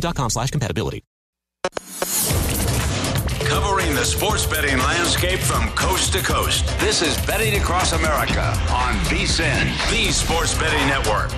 [0.00, 1.02] com slash compatibility.
[3.44, 6.66] Covering the sports betting landscape from coast to coast.
[6.80, 11.30] This is Betting Across America on VSIN, the Sports Betting Network.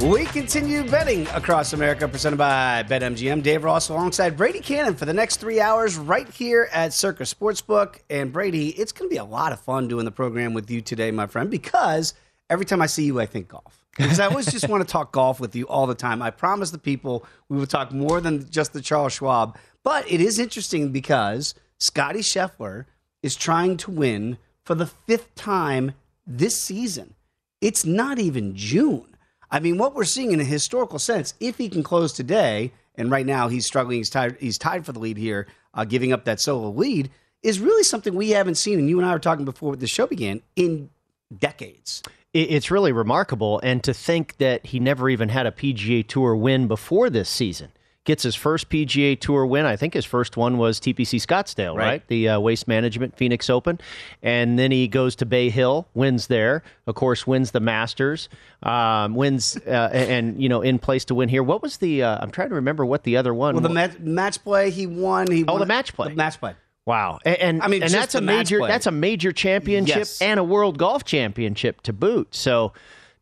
[0.00, 3.42] We continue betting across America, presented by BetMGM.
[3.42, 7.96] Dave Ross alongside Brady Cannon for the next three hours right here at Circa Sportsbook.
[8.08, 10.80] And Brady, it's going to be a lot of fun doing the program with you
[10.82, 12.14] today, my friend, because
[12.48, 15.12] every time I see you, I think golf because I always just want to talk
[15.12, 16.22] golf with you all the time.
[16.22, 19.56] I promise the people we will talk more than just the Charles Schwab.
[19.82, 22.84] But it is interesting because Scotty Scheffler
[23.22, 25.92] is trying to win for the fifth time
[26.26, 27.14] this season.
[27.60, 29.16] It's not even June.
[29.50, 33.10] I mean, what we're seeing in a historical sense, if he can close today, and
[33.10, 36.24] right now he's struggling, he's tied, he's tied for the lead here, uh, giving up
[36.24, 37.10] that solo lead,
[37.42, 38.78] is really something we haven't seen.
[38.78, 40.90] And you and I were talking before the show began in
[41.36, 42.02] decades
[42.34, 43.60] it's really remarkable.
[43.62, 47.72] And to think that he never even had a PGA Tour win before this season.
[48.04, 49.66] Gets his first PGA Tour win.
[49.66, 51.84] I think his first one was TPC Scottsdale, right?
[51.84, 52.08] right?
[52.08, 53.78] The uh, Waste Management Phoenix Open.
[54.22, 56.62] And then he goes to Bay Hill, wins there.
[56.86, 58.30] Of course, wins the Masters,
[58.62, 61.42] um, wins, uh, and, you know, in place to win here.
[61.42, 63.98] What was the, uh, I'm trying to remember what the other one Well, the match,
[63.98, 65.30] match play he won.
[65.30, 66.08] He oh, won the match play.
[66.08, 66.54] The match play.
[66.88, 70.22] Wow, and, and I mean, and that's a major that's a major championship yes.
[70.22, 72.34] and a world golf championship to boot.
[72.34, 72.72] So,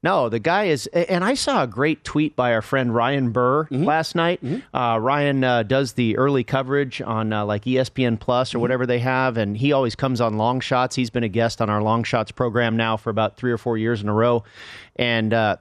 [0.04, 0.86] no, the guy is.
[0.86, 3.82] And I saw a great tweet by our friend Ryan Burr mm-hmm.
[3.82, 4.40] last night.
[4.40, 4.76] Mm-hmm.
[4.76, 8.62] Uh, Ryan uh, does the early coverage on uh, like ESPN Plus or mm-hmm.
[8.62, 10.94] whatever they have, and he always comes on long shots.
[10.94, 13.76] He's been a guest on our long shots program now for about three or four
[13.76, 14.44] years in a row,
[14.94, 15.56] and uh,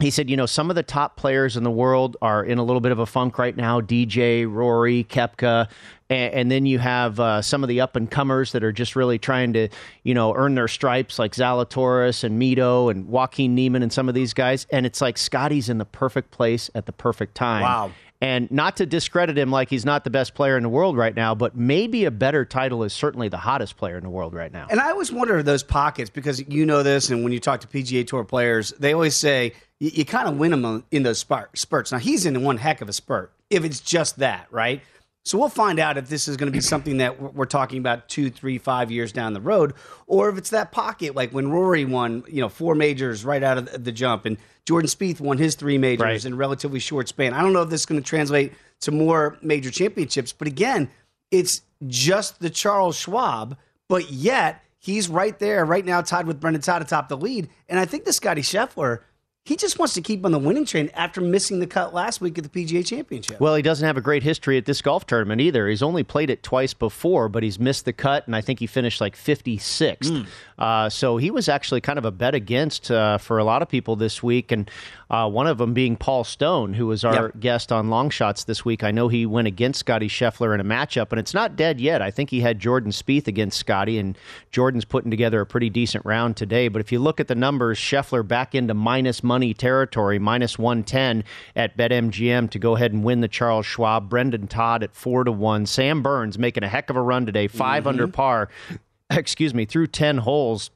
[0.00, 2.64] he said, you know, some of the top players in the world are in a
[2.64, 3.80] little bit of a funk right now.
[3.80, 5.68] DJ, Rory, Koepka,
[6.08, 8.96] and, and then you have uh, some of the up and comers that are just
[8.96, 9.68] really trying to,
[10.02, 14.14] you know, earn their stripes, like Zalatoris and Mito and Joaquin Niemann and some of
[14.14, 14.66] these guys.
[14.70, 17.62] And it's like Scotty's in the perfect place at the perfect time.
[17.62, 17.92] Wow.
[18.22, 21.14] And not to discredit him like he's not the best player in the world right
[21.14, 24.52] now, but maybe a better title is certainly the hottest player in the world right
[24.52, 24.68] now.
[24.70, 27.66] And I always wonder those pockets because you know this, and when you talk to
[27.66, 31.90] PGA Tour players, they always say you, you kind of win them in those spurts.
[31.90, 34.82] Now he's in one heck of a spurt if it's just that, right?
[35.24, 38.08] So we'll find out if this is going to be something that we're talking about
[38.08, 39.74] two, three, five years down the road,
[40.06, 43.58] or if it's that pocket like when Rory won, you know, four majors right out
[43.58, 46.24] of the jump, and Jordan Spieth won his three majors right.
[46.24, 47.34] in a relatively short span.
[47.34, 50.90] I don't know if this is going to translate to more major championships, but again,
[51.30, 53.56] it's just the Charles Schwab,
[53.88, 57.78] but yet he's right there right now, tied with Brendan Todd atop the lead, and
[57.78, 59.00] I think the Scotty Scheffler–
[59.44, 62.38] he just wants to keep on the winning train after missing the cut last week
[62.38, 63.40] at the PGA Championship.
[63.40, 65.68] Well, he doesn't have a great history at this golf tournament either.
[65.68, 68.68] He's only played it twice before, but he's missed the cut, and I think he
[68.68, 69.98] finished like 56th.
[69.98, 70.26] Mm.
[70.58, 73.68] Uh, so he was actually kind of a bet against uh, for a lot of
[73.68, 74.70] people this week, and
[75.12, 77.38] uh, one of them being Paul Stone, who was our yep.
[77.38, 78.82] guest on Long Shots this week.
[78.82, 82.00] I know he went against Scotty Scheffler in a matchup, and it's not dead yet.
[82.00, 84.16] I think he had Jordan Spieth against Scotty, and
[84.50, 86.68] Jordan's putting together a pretty decent round today.
[86.68, 91.24] But if you look at the numbers, Scheffler back into minus money territory, minus 110
[91.54, 94.08] at BetMGM to go ahead and win the Charles Schwab.
[94.08, 95.66] Brendan Todd at 4 to 1.
[95.66, 97.88] Sam Burns making a heck of a run today, 5 mm-hmm.
[97.88, 98.48] under par,
[99.10, 100.70] excuse me, through 10 holes.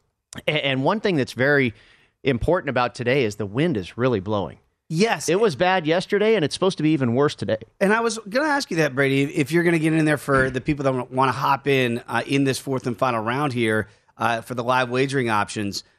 [0.47, 1.73] And one thing that's very
[2.25, 4.59] important about today is the wind is really blowing.
[4.89, 5.29] Yes.
[5.29, 7.59] It was bad yesterday, and it's supposed to be even worse today.
[7.81, 10.05] And I was going to ask you that, Brady, if you're going to get in
[10.05, 13.21] there for the people that want to hop in uh, in this fourth and final
[13.23, 15.85] round here uh, for the live wagering options–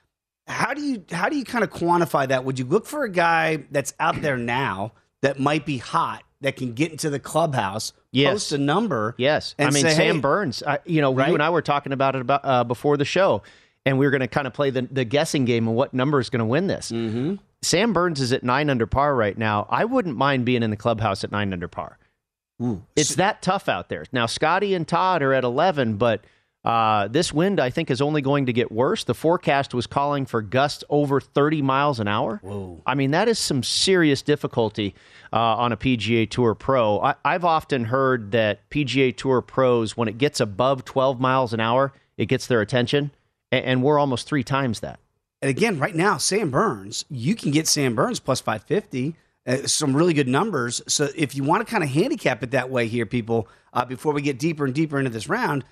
[0.47, 2.45] how do you how do you kind of quantify that?
[2.45, 6.55] Would you look for a guy that's out there now that might be hot that
[6.55, 8.31] can get into the clubhouse, yes.
[8.31, 9.13] post a number?
[9.17, 10.63] Yes, I mean say, Sam hey, Burns.
[10.63, 11.27] I, you know, right?
[11.27, 13.43] you and I were talking about it about uh, before the show,
[13.87, 16.19] and we were going to kind of play the the guessing game of what number
[16.19, 16.91] is going to win this.
[16.91, 17.35] Mm-hmm.
[17.61, 19.65] Sam Burns is at nine under par right now.
[19.69, 21.97] I wouldn't mind being in the clubhouse at nine under par.
[22.61, 22.83] Ooh.
[22.95, 24.05] It's that tough out there.
[24.11, 26.23] Now, Scotty and Todd are at 11, but
[26.63, 29.05] uh, this wind, I think, is only going to get worse.
[29.05, 32.39] The forecast was calling for gusts over 30 miles an hour.
[32.43, 32.81] Whoa.
[32.85, 34.93] I mean, that is some serious difficulty
[35.31, 36.99] uh, on a PGA Tour pro.
[36.99, 41.59] I, I've often heard that PGA Tour pros, when it gets above 12 miles an
[41.59, 43.11] hour, it gets their attention,
[43.51, 44.99] and, we're almost three times that.
[45.41, 49.15] And again, right now, Sam Burns, you can get Sam Burns plus 550.
[49.45, 50.81] Uh, some really good numbers.
[50.87, 54.13] So if you want to kind of handicap it that way here, people, uh, before
[54.13, 55.63] we get deeper and deeper into this round,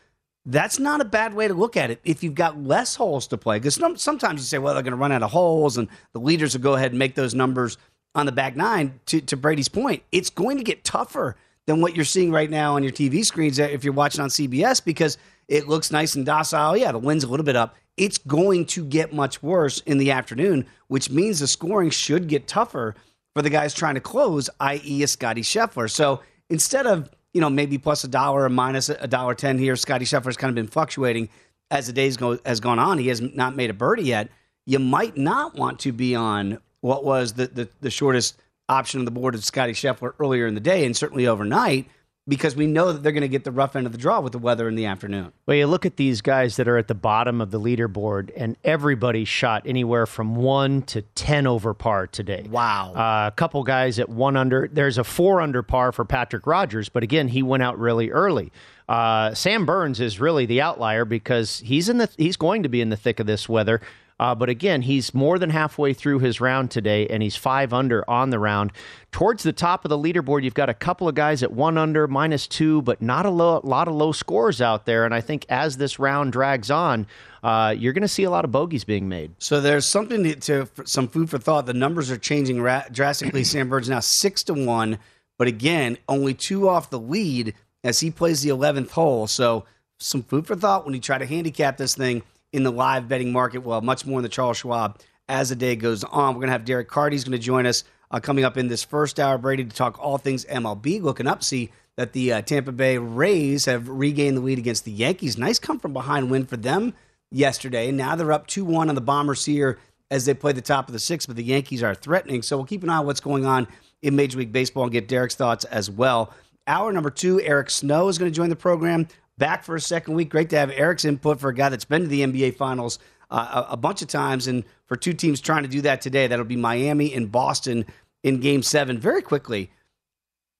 [0.45, 3.38] that's not a bad way to look at it if you've got less holes to
[3.38, 3.60] play.
[3.60, 6.54] Because sometimes you say, well, they're going to run out of holes, and the leaders
[6.54, 7.77] will go ahead and make those numbers
[8.13, 9.00] on the back nine.
[9.07, 11.36] To, to Brady's point, it's going to get tougher
[11.66, 14.83] than what you're seeing right now on your TV screens if you're watching on CBS
[14.83, 16.77] because it looks nice and docile.
[16.77, 17.75] Yeah, the wind's a little bit up.
[17.97, 22.47] It's going to get much worse in the afternoon, which means the scoring should get
[22.47, 22.95] tougher
[23.33, 25.89] for the guys trying to close, i.e., a Scotty Scheffler.
[25.89, 29.75] So instead of you know, maybe plus a dollar or minus a dollar ten here.
[29.75, 31.27] Scotty Scheffler's kind of been fluctuating
[31.69, 32.98] as the days go has gone on.
[32.98, 34.30] He has not made a birdie yet.
[34.65, 38.39] You might not want to be on what was the the, the shortest
[38.69, 41.89] option on the board of Scotty Scheffler earlier in the day and certainly overnight
[42.27, 44.31] because we know that they're going to get the rough end of the draw with
[44.31, 45.31] the weather in the afternoon.
[45.45, 48.57] Well, you look at these guys that are at the bottom of the leaderboard, and
[48.63, 52.48] everybody shot anywhere from one to 10 over par today.
[52.50, 52.94] Wow.
[52.95, 54.68] Uh, a couple guys at one under.
[54.72, 58.51] There's a four under par for Patrick Rodgers, but again, he went out really early.
[58.89, 62.81] Uh, Sam Burns is really the outlier because he's in the he's going to be
[62.81, 63.81] in the thick of this weather.
[64.19, 68.09] Uh, but again, he's more than halfway through his round today, and he's five under
[68.09, 68.71] on the round.
[69.12, 72.07] Towards the top of the leaderboard, you've got a couple of guys at one under,
[72.07, 75.03] minus two, but not a lo- lot of low scores out there.
[75.03, 77.07] And I think as this round drags on,
[77.44, 79.31] uh, you're going to see a lot of bogeys being made.
[79.39, 81.65] So there's something to, to some food for thought.
[81.65, 83.44] The numbers are changing ra- drastically.
[83.45, 84.97] Sam Burns now six to one,
[85.38, 87.53] but again, only two off the lead
[87.83, 89.27] as he plays the 11th hole.
[89.27, 89.65] So
[90.00, 92.23] some food for thought when you try to handicap this thing
[92.56, 93.60] in the live betting market.
[93.60, 96.34] Well, much more in the Charles Schwab as the day goes on.
[96.34, 97.16] We're going to have Derek Carty.
[97.16, 100.00] He's going to join us uh, coming up in this first hour, Brady, to talk
[100.00, 101.02] all things MLB.
[101.02, 104.92] Looking up, see that the uh, Tampa Bay Rays have regained the lead against the
[104.92, 105.38] Yankees.
[105.38, 106.94] Nice come from behind win for them
[107.30, 107.92] yesterday.
[107.92, 109.78] Now they're up 2 1 on the Bombers here
[110.10, 112.42] as they play the top of the sixth, but the Yankees are threatening.
[112.42, 113.68] So we'll keep an eye on what's going on
[114.01, 116.34] in Major League Baseball and get Derek's thoughts as well.
[116.68, 120.16] Hour number two, Eric Snow is going to join the program back for a second
[120.16, 120.30] week.
[120.30, 123.00] Great to have Eric's input for a guy that's been to the NBA Finals
[123.30, 126.28] uh, a, a, bunch of times, and for two teams trying to do that today,
[126.28, 127.86] that'll be Miami and Boston
[128.24, 129.00] in Game Seven.
[129.00, 129.72] Very quickly,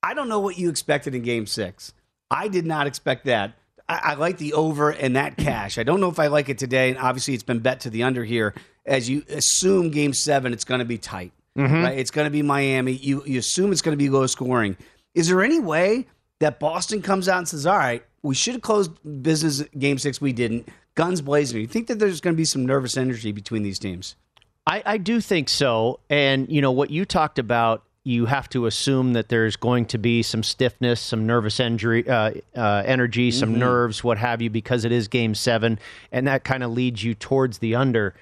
[0.02, 1.94] I don't know what you expected in Game Six.
[2.32, 3.54] I did not expect that.
[3.88, 5.78] I, I like the over and that cash.
[5.78, 8.04] I don't know if I like it today, and obviously it's been bet to the
[8.04, 8.54] under here.
[8.86, 11.32] As you assume Game Seven, it's going to be tight.
[11.58, 11.84] Mm-hmm.
[11.84, 11.98] Right?
[11.98, 12.94] It's going to be Miami.
[12.94, 14.76] You you assume it's going to be low scoring.
[15.14, 16.08] Is there any way
[16.40, 18.92] that Boston comes out and says, "All right, we should have closed
[19.22, 20.20] business game six.
[20.20, 20.68] We didn't.
[20.96, 21.62] Guns blazing.
[21.62, 24.16] You think that there's going to be some nervous energy between these teams?
[24.66, 26.00] I, I do think so.
[26.10, 29.98] And, you know, what you talked about, you have to assume that there's going to
[29.98, 33.60] be some stiffness, some nervous injury, uh, uh, energy, some mm-hmm.
[33.60, 35.78] nerves, what have you, because it is game seven.
[36.12, 38.16] And that kind of leads you towards the under.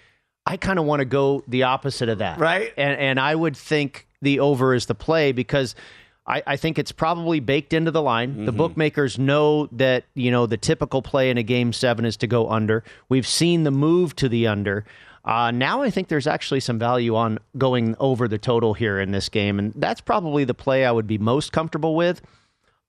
[0.45, 2.39] I kind of want to go the opposite of that.
[2.39, 2.73] Right.
[2.75, 5.75] And, and I would think the over is the play because–
[6.25, 8.31] I, I, think it's probably baked into the line.
[8.31, 8.45] Mm-hmm.
[8.45, 12.27] The bookmakers know that you know the typical play in a game seven is to
[12.27, 12.83] go under.
[13.09, 14.85] We've seen the move to the under.
[15.25, 19.11] Uh, now I think there's actually some value on going over the total here in
[19.11, 22.21] this game, and that's probably the play I would be most comfortable with.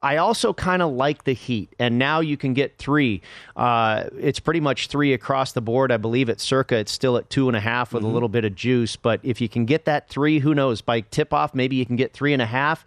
[0.03, 3.23] I also kind of like the Heat, and now you can get three.
[3.57, 5.91] Uh, it's pretty much three across the board.
[5.91, 8.11] I believe at circa it's still at two and a half with mm-hmm.
[8.11, 8.97] a little bit of juice.
[8.97, 10.83] But if you can get that three, who knows?
[10.83, 12.85] By tip off, maybe you can get three and a half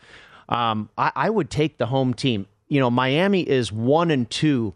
[0.49, 2.47] um, I, I, would take the home team.
[2.67, 4.73] You know, Miami is one and two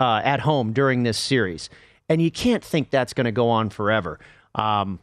[0.00, 1.70] uh, at home during this series,
[2.08, 4.18] and you can't think that's going to go on forever.
[4.54, 4.98] Um,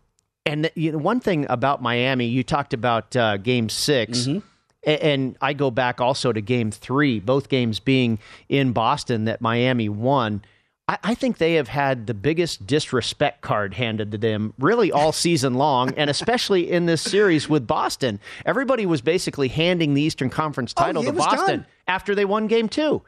[0.45, 4.39] and the, you know, one thing about Miami, you talked about uh, Game 6 mm-hmm.
[4.83, 9.89] and I go back also to Game Three, both games being in Boston that Miami
[9.89, 10.43] won.
[10.87, 15.11] I, I think they have had the biggest disrespect card handed to them really all
[15.13, 18.19] season long, and especially in this series with Boston.
[18.45, 21.65] Everybody was basically handing the Eastern Conference oh, title oh, to Boston done.
[21.87, 23.01] after they won game two.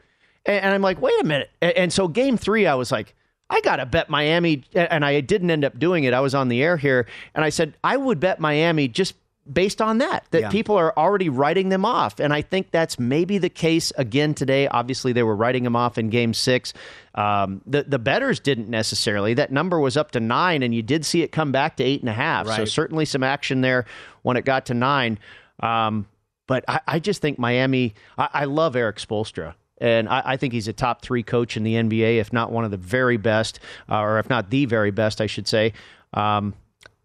[0.44, 1.50] And, and I'm like, wait a minute.
[1.60, 3.14] And, and so game three, I was like,
[3.48, 4.64] I got to bet Miami.
[4.74, 6.12] And I didn't end up doing it.
[6.12, 9.14] I was on the air here, and I said, I would bet Miami just
[9.52, 10.50] based on that, that Yeah.
[10.50, 12.18] people are already writing them off.
[12.20, 14.66] And I think that's maybe the case again today.
[14.68, 16.72] Obviously, they were writing them off in game six.
[17.14, 19.34] Um, the, the betters didn't necessarily.
[19.34, 22.00] That number was up to nine, and you did see it come back to eight
[22.00, 22.46] and a half.
[22.48, 23.86] So certainly some action there
[24.22, 25.18] when it got to nine.
[25.60, 26.06] Um,
[26.46, 29.54] but I, I just think Miami, I, I love Erik Spoelstra.
[29.78, 32.64] And I, I think he's a top three coach in the NBA, if not one
[32.64, 33.60] of the very best,
[33.90, 35.72] uh, or if not the very best, I should say.
[36.14, 36.54] Um,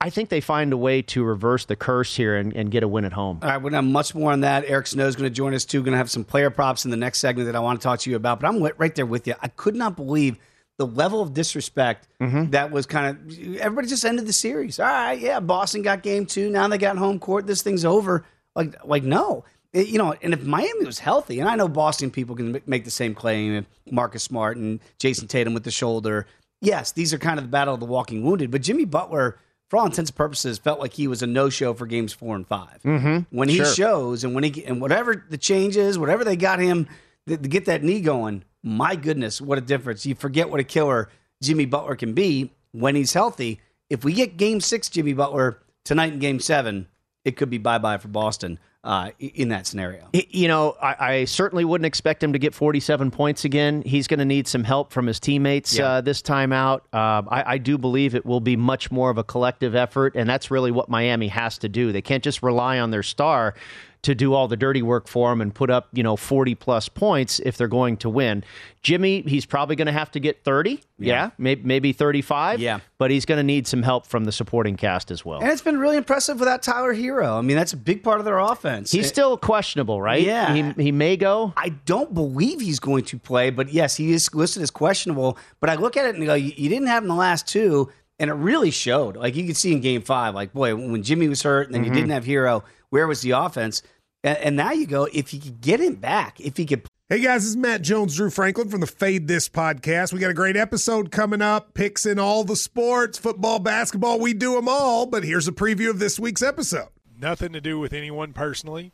[0.01, 2.88] I think they find a way to reverse the curse here and, and get a
[2.88, 3.38] win at home.
[3.43, 4.65] All right, we're going to have much more on that.
[4.65, 5.84] Eric Snow is going to join us too.
[5.84, 8.00] Going to have some player props in the next segment that I want to talk
[8.00, 8.39] to you about.
[8.39, 9.36] But I'm right there with you.
[9.41, 10.38] I could not believe
[10.79, 12.50] the level of disrespect mm-hmm.
[12.50, 13.58] that was kind of.
[13.60, 14.79] Everybody just ended the series.
[14.79, 16.50] All right, yeah, Boston got game two.
[16.50, 17.46] Now they got home court.
[17.46, 18.25] This thing's over.
[18.55, 19.46] Like, like no.
[19.72, 22.86] It- you know, and if Miami was healthy, and I know Boston people can make
[22.86, 26.25] the same claim, if Marcus Smart and Jayson Tatum with the shoulder.
[26.60, 28.50] Yes, these are kind of the battle of the walking wounded.
[28.50, 29.38] But Jimmy Butler,
[29.72, 32.46] for all intents and purposes, felt like he was a no-show for games four and
[32.46, 33.36] 5 Mm-hmm.
[33.38, 33.66] When he Sure.
[33.66, 36.88] shows, and when he and whatever the change is, whatever they got him
[37.28, 40.06] to, to get that knee going, my goodness, what a difference!
[40.06, 41.08] You forget what a killer
[41.42, 43.62] Jimmy Butler can be when he's healthy.
[43.90, 46.88] If we get Game Six, Jimmy Butler tonight in Game Seven,
[47.24, 50.08] it could be bye-bye for Boston uh, in that scenario.
[50.14, 53.84] You know, I, I certainly wouldn't expect him to get 47 points again.
[53.86, 55.86] He's going to need some help from his teammates Yeah.
[55.88, 56.86] uh, this time out.
[56.92, 60.28] Uh, I, I do believe it will be much more of a collective effort, and
[60.30, 61.92] that's really what Miami has to do.
[61.92, 63.54] They can't just rely on their star
[64.03, 66.89] to do all the dirty work for them and put up, you know, 40 plus
[66.89, 68.43] points if they're going to win.
[68.81, 70.81] Jimmy, he's probably going to have to get 30.
[70.98, 72.60] Yeah, maybe, maybe 35.
[72.60, 72.79] Yeah.
[72.98, 75.39] But he's going to need some help from the supporting cast as well.
[75.39, 77.38] And it's been really impressive without Tyler Herro.
[77.38, 78.91] I mean, that's a big part of their offense.
[78.91, 80.22] He's still questionable, right?
[80.22, 80.53] Yeah.
[80.53, 81.53] He, he may go.
[81.58, 85.38] I don't believe he's going to play, but yes, he is listed as questionable.
[85.60, 88.29] But I look at it and go, you, didn't have him the last two, and
[88.29, 89.15] it really showed.
[89.15, 91.84] Like you could see in game five, like, boy, when Jimmy was hurt and then
[91.84, 92.00] you mm-hmm.
[92.00, 93.82] didn't have Herro, where was the offense?
[94.24, 97.20] And, and now you go, if he could get him back, if he could Hey
[97.20, 100.14] guys, this is Matt Jones, Drew Franklin from the Fade This podcast.
[100.14, 104.34] We got a great episode coming up, picks in all the sports, football, basketball, we
[104.34, 105.06] do them all.
[105.06, 106.88] But here's a preview of this week's episode.
[107.20, 108.94] nothing to do with anyone personally,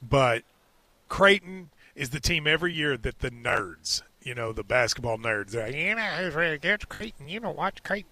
[0.00, 0.44] but
[1.10, 5.66] Creighton is the team every year that the nerds, you know, the basketball nerds, they're
[5.66, 6.88] like, you know, who's really good?
[6.88, 7.28] Creighton.
[7.28, 8.11] You know, watch Creighton.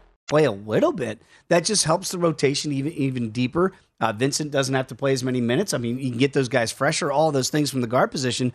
[0.31, 3.73] play a little bit, that just helps the rotation even even deeper.
[3.99, 5.73] Uh, Vincent doesn't have to play as many minutes.
[5.75, 8.51] I mean, you can get those guys fresher, all those things from the guard position.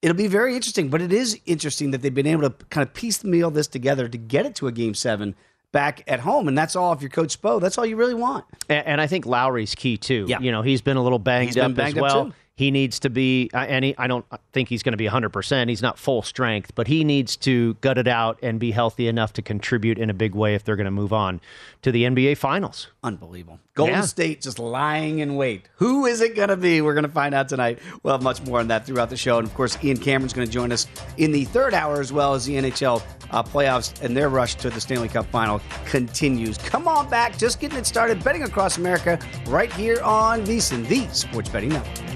[0.00, 2.94] It'll be very interesting, but it is interesting that they've been able to kind of
[2.94, 5.34] piece the meal this together to get it to a game seven
[5.72, 6.92] back at home, and that's all.
[6.92, 8.44] If you're Coach Spo, that's all you really want.
[8.68, 10.26] And, and I think Lowry's key too.
[10.28, 10.38] Yeah.
[10.40, 12.32] You know, he's been a little banged been up banged as well.
[12.56, 15.68] He needs to be, uh, and he, I don't think he's going to be 100%.
[15.68, 19.34] He's not full strength, but he needs to gut it out and be healthy enough
[19.34, 21.42] to contribute in a big way if they're going to move on
[21.82, 22.88] to the NBA Finals.
[23.04, 23.60] Unbelievable.
[23.74, 24.00] Golden Yeah.
[24.00, 25.68] State just lying in wait.
[25.76, 26.80] Who is it going to be?
[26.80, 27.78] We're going to find out tonight.
[28.02, 29.36] We'll have much more on that throughout the show.
[29.38, 30.86] And of course, Ian Cameron's going to join us
[31.18, 34.70] in the third hour as well as the NHL uh, playoffs and their rush to
[34.70, 36.56] the Stanley Cup final continues.
[36.56, 37.36] Come on back.
[37.36, 38.24] Just getting it started.
[38.24, 42.15] Betting across America right here on VSiN, the Sports Betting Network.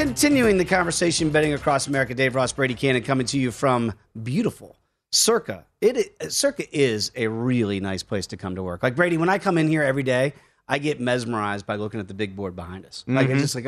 [0.00, 3.92] Continuing the conversation, betting across America, Dave Ross, Brady Cannon, coming to you from
[4.22, 4.78] beautiful
[5.12, 5.66] Circa.
[5.82, 8.82] It Circa is a really nice place to come to work.
[8.82, 10.32] Like Brady, when I come in here every day,
[10.66, 13.04] I get mesmerized by looking at the big board behind us.
[13.06, 13.32] Like Mhm.
[13.32, 13.66] it's just like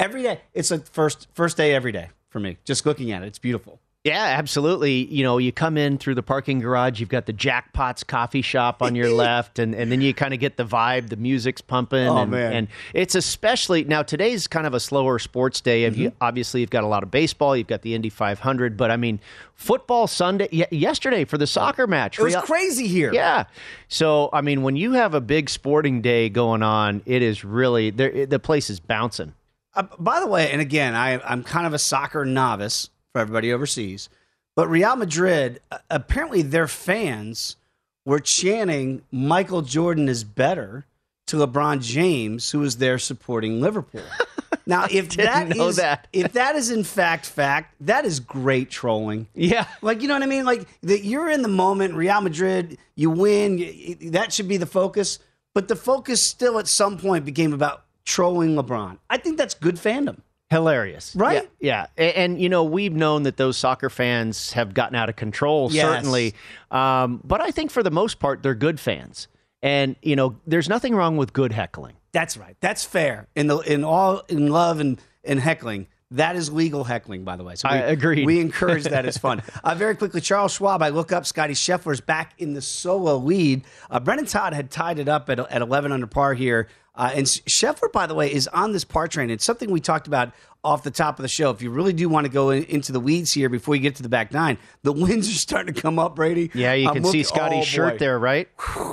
[0.00, 0.40] every day.
[0.52, 2.58] It's like first first day every day for me.
[2.64, 3.78] Just looking at it, it's beautiful.
[4.04, 5.04] Yeah, absolutely.
[5.04, 8.82] You know, you come in through the parking garage, you've got the Jackpots coffee shop
[8.82, 12.08] on your left, and, and then you kind of get the vibe, the music's pumping.
[12.08, 12.52] Oh, and, man.
[12.52, 15.88] and it's especially now today's kind of a slower sports day.
[15.88, 16.16] Mm-hmm.
[16.20, 19.20] obviously, you've got a lot of baseball, you've got the Indy 500, but I mean,
[19.54, 22.18] football Sunday, y- yesterday for the soccer match.
[22.18, 23.14] It was Real- crazy here.
[23.14, 23.44] Yeah.
[23.86, 27.90] So, I mean, when you have a big sporting day going on, it is really,
[27.90, 29.34] the place is bouncing.
[29.74, 33.52] Uh, by the way, and again, I, I'm kind of a soccer novice for everybody
[33.52, 34.08] overseas,
[34.56, 37.56] but Real Madrid, apparently their fans
[38.04, 40.86] were chanting Michael Jordan is better
[41.28, 44.02] to LeBron James, who was there supporting Liverpool.
[44.66, 46.06] Now, if that is that.
[46.12, 49.26] if that is in fact fact, that is great trolling.
[49.34, 49.66] Yeah.
[49.80, 50.44] Like you know what I mean?
[50.44, 55.18] Like that you're in the moment, Real Madrid, you win, that should be the focus.
[55.54, 58.98] But the focus still at some point became about trolling LeBron.
[59.10, 60.20] I think that's good fandom.
[60.52, 61.14] Hilarious.
[61.16, 61.48] Right?
[61.60, 61.86] Yeah.
[61.98, 62.04] yeah.
[62.04, 65.68] A- And, you know, we've known that those soccer fans have gotten out of control,
[65.72, 65.84] Yes.
[65.84, 66.34] certainly.
[66.70, 69.28] Um, but I think for the most part, they're good fans.
[69.62, 71.94] And, you know, there's nothing wrong with good heckling.
[72.12, 72.56] That's right.
[72.60, 73.26] That's fair.
[73.34, 75.86] In the in all in love and and heckling.
[76.10, 77.54] That is legal heckling, by the way.
[77.54, 78.26] So we, I agree.
[78.26, 79.06] We encourage that.
[79.06, 79.42] It's fun.
[79.64, 80.82] Uh, very quickly, Charles Schwab.
[80.82, 81.24] I look up.
[81.24, 83.62] Scotty Scheffler's back in the solo lead.
[83.90, 86.68] Uh, Brendan Todd had tied it up at, at 11 under par here.
[86.94, 89.30] Uh, and Scheffler, by the way, is on this par train.
[89.30, 90.32] It's something we talked about
[90.62, 91.50] off the top of the show.
[91.50, 93.96] If you really do want to go in, into the weeds here before you get
[93.96, 96.50] to the back nine, the winds are starting to come up, Brady.
[96.54, 97.98] Yeah, you I'm can see Scotty's oh, shirt boy.
[97.98, 98.48] there, right?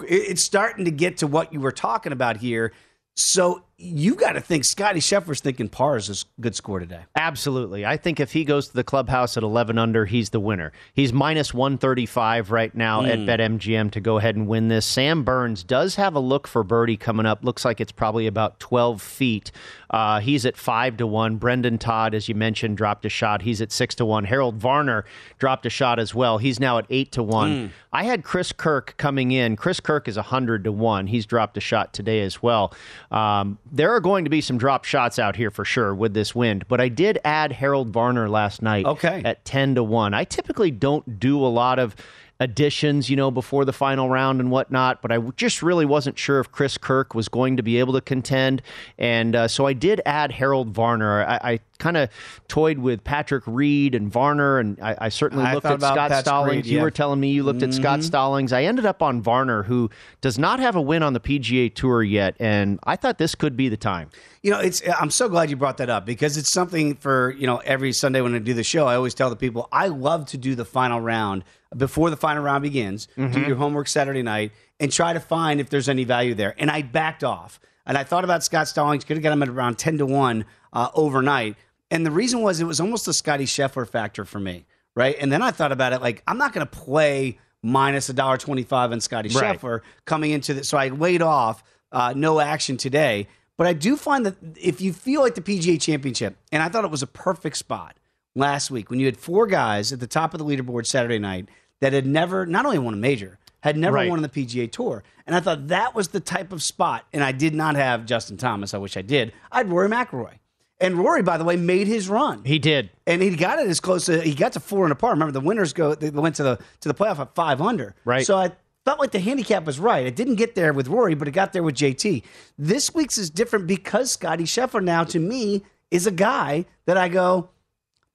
[0.08, 2.72] It- It's starting to get to what you were talking about here.
[3.16, 7.00] So you got to think Scotty Scheffler's thinking par is a good score today.
[7.16, 7.86] Absolutely.
[7.86, 10.74] I think if he goes to the clubhouse at 11 under, he's the winner.
[10.94, 13.26] He's minus 135 right now at Mm.
[13.26, 14.86] BetMGM to go ahead and win this.
[14.86, 17.44] Sam Burns does have a look for birdie coming up.
[17.44, 19.52] Looks like it's probably about 12 feet.
[19.92, 21.38] Uh, he's at 5 to 1.
[21.38, 23.42] Brendan Todd, as you mentioned, dropped a shot.
[23.44, 24.26] He's at 6 to 1.
[24.26, 25.06] Harold Varner
[25.40, 26.38] dropped a shot as well.
[26.38, 27.50] He's now at 8 to 1.
[27.52, 27.70] Mm.
[27.92, 29.56] I had Chris Kirk coming in.
[29.56, 31.08] Chris Kirk is 100 to 1.
[31.08, 32.72] He's dropped a shot today as well.
[33.10, 36.34] Um, there are going to be some drop shots out here for sure with this
[36.36, 39.22] wind, but I did add Harold Varner last night Okay.
[39.26, 40.14] at 10 to 1.
[40.14, 41.96] I typically don't do a lot of
[42.42, 46.40] additions, you know, before the final round and whatnot, but I just really wasn't sure
[46.40, 48.62] if Chris Kirk was going to be able to contend.
[48.98, 51.26] And uh, so I did add Harold Varner.
[51.26, 52.10] I, I kind of
[52.48, 56.10] toyed with Patrick Reed and Varner, and I, I certainly I looked at about Scott
[56.10, 56.56] Patrick Stallings.
[56.58, 56.84] Reed, You yeah.
[56.84, 58.04] were telling me you looked at Scott Mhm.
[58.04, 58.54] Stallings.
[58.54, 59.90] I ended up on Varner, who
[60.22, 63.58] does not have a win on the PGA Tour yet, and I thought this could
[63.58, 64.10] be the time.
[64.44, 64.82] You know, it's.
[65.00, 68.22] I'm so glad you brought that up because it's something for you know every Sunday
[68.22, 68.86] when I do the show.
[68.88, 71.44] I always tell the people I love to do the final round
[71.76, 73.08] before the final round begins.
[73.16, 73.48] Do Mhm.
[73.48, 76.56] your homework Saturday night and try to find if there's any value there.
[76.58, 79.04] And I backed off and I thought about Scott Stallings.
[79.04, 81.56] Could have got him at around ten to one uh, overnight.
[81.92, 85.16] And the reason was it was almost a Scotty Scheffler factor for me, right?
[85.20, 88.38] And then I thought about it like I'm not going to play minus a dollar
[88.38, 89.60] twenty five on Scotty Right.
[89.60, 90.70] Scheffler coming into this.
[90.70, 93.28] So I laid off uh, no action today.
[93.58, 96.86] But I do find that if you feel like the PGA Championship, and I thought
[96.86, 97.98] it was a perfect spot
[98.34, 101.50] last week when you had four guys at the top of the leaderboard Saturday night
[101.82, 104.10] that had never not only won a major, had never Right.
[104.10, 105.04] won on the PGA Tour.
[105.28, 107.06] And I thought that was the type of spot.
[107.12, 108.74] And I did not have Justin Thomas.
[108.74, 109.34] I wish I did.
[109.52, 110.36] I had Rory McIlroy.
[110.82, 112.44] And Rory, by the way, made his run.
[112.46, 112.90] He did.
[113.06, 115.12] And he got it as close to he got to four and a par.
[115.12, 117.96] Remember the winners go they went to the to the playoff at five under.
[118.06, 118.26] Right.
[118.26, 118.52] So I
[118.86, 120.06] felt like the handicap was right.
[120.06, 122.24] It didn't get there with Rory, but it got there with JT.
[122.58, 127.10] This week's is different because Scotty Scheffler now to me is a guy that I
[127.10, 127.50] go,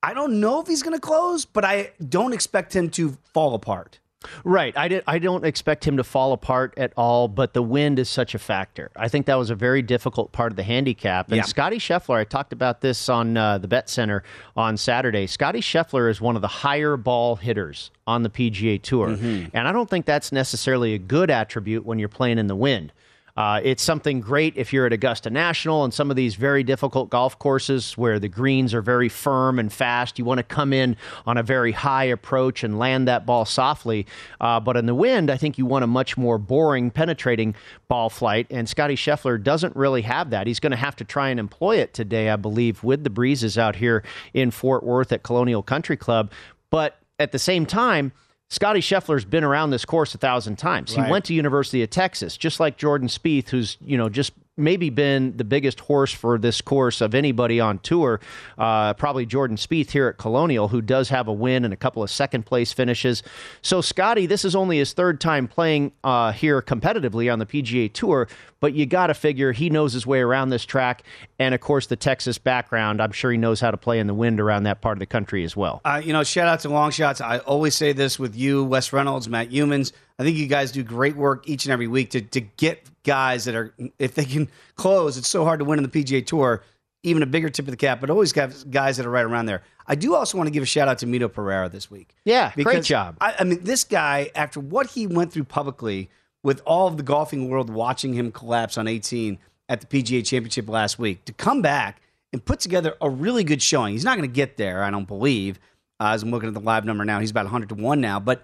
[0.03, 3.99] I don't know if he's gonna close, but I don't expect him to fall apart.
[4.45, 4.77] Right.
[4.77, 8.09] I, did, I don't expect him to fall apart at all, but the wind is
[8.09, 8.91] such a factor.
[8.97, 11.29] I think that was a very difficult part of the handicap.
[11.29, 11.43] And Yeah.
[11.43, 14.23] Scotty Scheffler, I talked about this on uh, the Bet Center
[14.57, 15.27] on Saturday.
[15.27, 19.09] Scotty Scheffler is one of the higher ball hitters on the PGA Tour.
[19.09, 19.57] Mm-hmm.
[19.57, 22.93] And I don't think that's necessarily a good attribute when you're playing in the wind.
[23.37, 27.11] Uh, it's something great if you're at Augusta National and some of these very difficult
[27.11, 30.21] golf courses where the greens are very firm and fast.
[30.21, 34.07] You want to come in on a very high approach and land that ball softly.
[34.41, 37.57] Uh, but in the wind, I think you want a much more boring, penetrating
[37.89, 38.47] ball flight.
[38.51, 40.47] And Scotty Scheffler doesn't really have that.
[40.47, 43.59] He's going to have to try and employ it today, I believe, with the breezes
[43.59, 46.31] out here in Fort Worth at Colonial Country Club.
[46.71, 48.13] But at the same time,
[48.55, 50.97] Scotty Scheffler's been around this course a thousand times.
[50.97, 51.07] Right.
[51.07, 54.91] He went to University of Texas, just like Jordan Spieth, who's you know just maybe
[54.91, 58.21] been the biggest horse for this course of anybody on tour.
[58.57, 62.03] Uh, probably Jordan Spieth here at Colonial, who does have a win and a couple
[62.03, 63.23] of second place finishes.
[63.63, 67.93] So Scotty, this is only his third time playing uh, here competitively on the PGA
[67.93, 68.29] Tour,
[68.61, 71.03] but you got to figure he knows his way around this track,
[71.39, 73.03] and of course the Texas background.
[73.03, 75.07] I'm sure he knows how to play in the wind around that part of the
[75.07, 75.81] country as well.
[75.85, 77.21] Uh, you know, shout out to Long Shots.
[77.21, 79.93] I always say this with you, Wes Reynolds, Matt Youmans.
[80.19, 83.45] I think you guys do great work each and every week to, to get guys
[83.45, 86.63] that are, if they can close, it's so hard to win in the PGA Tour,
[87.03, 89.47] even a bigger tip of the cap, but always got guys that are right around
[89.47, 89.63] there.
[89.87, 92.15] I do also want to give a shout out to Mito Pereira this week.
[92.25, 93.17] Yeah, great job.
[93.21, 96.09] I, I mean, this guy, after what he went through publicly
[96.43, 99.39] with all of the golfing world watching him collapse on 18
[99.69, 102.01] at the PGA Championship last week, to come back
[102.33, 103.93] and put together a really good showing.
[103.93, 105.59] He's not going to get there, I don't believe.
[106.01, 108.19] Uh, as I'm looking at the live number now, he's about 100 to 1 now.
[108.19, 108.43] But,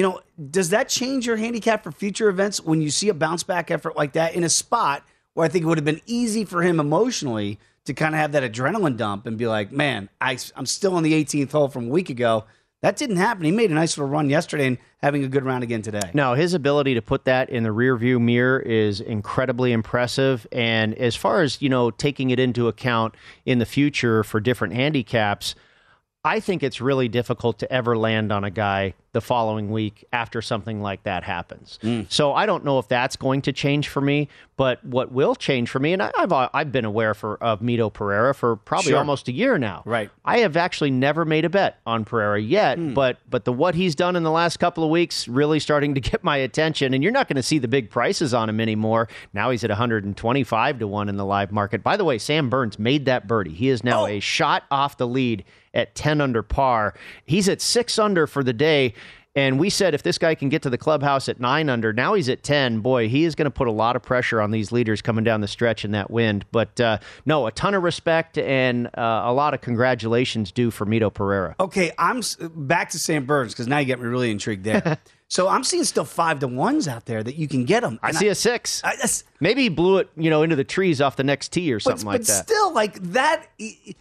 [0.00, 3.42] you know, does that change your handicap for future events when you see a bounce
[3.42, 6.46] back effort like that in a spot where I think it would have been easy
[6.46, 10.38] for him emotionally to kind of have that adrenaline dump and be like, man, I,
[10.56, 12.46] I'm still on the 18th hole from a week ago.
[12.80, 13.44] That didn't happen.
[13.44, 16.10] He made a nice little run yesterday and having a good round again today.
[16.14, 20.46] No, his ability to put that in the rear view mirror is incredibly impressive.
[20.50, 24.72] And as far as, you know, taking it into account in the future for different
[24.72, 25.54] handicaps,
[26.22, 30.42] I think it's really difficult to ever land on a guy the following week after
[30.42, 31.78] something like that happens.
[31.80, 32.02] Hmm.
[32.10, 35.70] So I don't know if that's going to change for me, but what will change
[35.70, 38.90] for me, and I, I've uh, I've been aware for of Mito Pereira for probably
[38.90, 38.98] Sure.
[38.98, 39.82] almost a year now.
[39.86, 40.10] Right.
[40.24, 42.92] I have actually never made a bet on Pereira yet, hmm.
[42.92, 46.00] but but the what he's done in the last couple of weeks really starting to
[46.02, 46.92] get my attention.
[46.92, 49.08] And you're not going to see the big prices on him anymore.
[49.32, 51.82] Now he's at 125 to one in the live market.
[51.82, 53.54] By the way, Sam Burns made that birdie.
[53.54, 54.06] He is now oh.
[54.06, 56.94] a shot off the lead at 10 under par.
[57.26, 58.94] He's at six under for the day.
[59.36, 62.14] And we said if this guy can get to the clubhouse at nine under, now
[62.14, 62.80] he's at 10.
[62.80, 65.40] Boy, he is going to put a lot of pressure on these leaders coming down
[65.40, 66.44] the stretch in that wind.
[66.50, 70.84] But uh, no, a ton of respect and uh, a lot of congratulations due for
[70.84, 71.54] Mito Pereira.
[71.60, 74.98] Okay, I'm s- back to Sam Burns because now you get me really intrigued there.
[75.28, 78.00] so I'm seeing still five to ones out there that you can get them.
[78.02, 78.82] I see a six.
[79.38, 82.04] Maybe he blew it, you know, into the trees off the next tee or something
[82.04, 82.46] but like that.
[82.48, 83.94] But still, like that, i-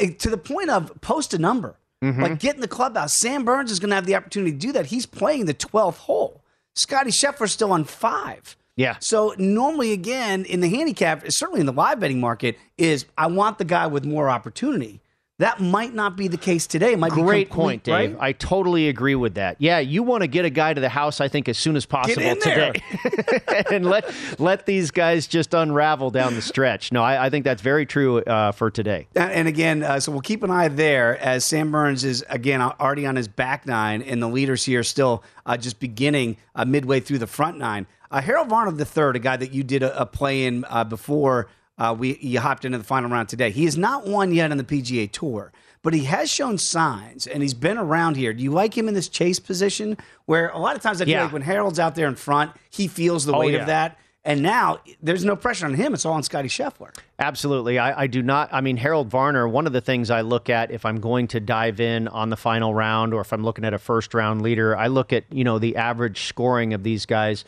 [0.00, 2.20] i- to the point of post a number, Mhm.
[2.22, 3.18] like get in the clubhouse.
[3.18, 4.86] Sam Burns is going to have the opportunity to do that.
[4.86, 6.42] He's playing the 12th hole.
[6.74, 8.56] Scotty Scheffler's still on five.
[8.76, 8.96] Yeah.
[9.00, 13.58] So normally, again, in the handicap, certainly in the live betting market, is I want
[13.58, 15.00] the guy with more opportunity.
[15.42, 16.92] That might not be the case today.
[16.92, 18.12] It might Great complete, point, Dave.
[18.12, 18.16] right?
[18.20, 19.56] I totally agree with that.
[19.58, 21.84] Yeah, you want to get a guy to the house, I think, as soon as
[21.84, 22.74] possible today,
[23.72, 26.92] and let let these guys just unravel down the stretch.
[26.92, 29.08] No, I, I think that's very true uh, for today.
[29.16, 32.60] And and again, uh, so we'll keep an eye there as Sam Burns is again
[32.62, 37.00] already on his back nine, and the leaders here still uh, just beginning uh, midway
[37.00, 37.88] through the front nine.
[38.12, 40.84] Uh, Harold Varner the third, a guy that you did a, a play in uh,
[40.84, 41.48] before
[41.82, 43.50] uh, we you hopped into the final round today.
[43.50, 47.42] He has not won yet on the PGA Tour, but he has shown signs, and
[47.42, 48.32] he's been around here.
[48.32, 51.14] Do you like him in this chase position, where a lot of times I feel
[51.14, 51.24] Yeah.
[51.24, 53.60] like when Harold's out there in front, he feels the Oh, weight yeah.
[53.60, 53.98] of that.
[54.24, 55.94] And now there's no pressure on him.
[55.94, 56.90] It's all on Scotty Scheffler.
[57.18, 57.80] Absolutely.
[57.80, 58.50] I, I do not.
[58.52, 61.40] I mean, Harold Varner, one of the things I look at if I'm going to
[61.40, 64.76] dive in on the final round or if I'm looking at a first round leader,
[64.76, 67.44] I look at, you know, the average scoring of these guys.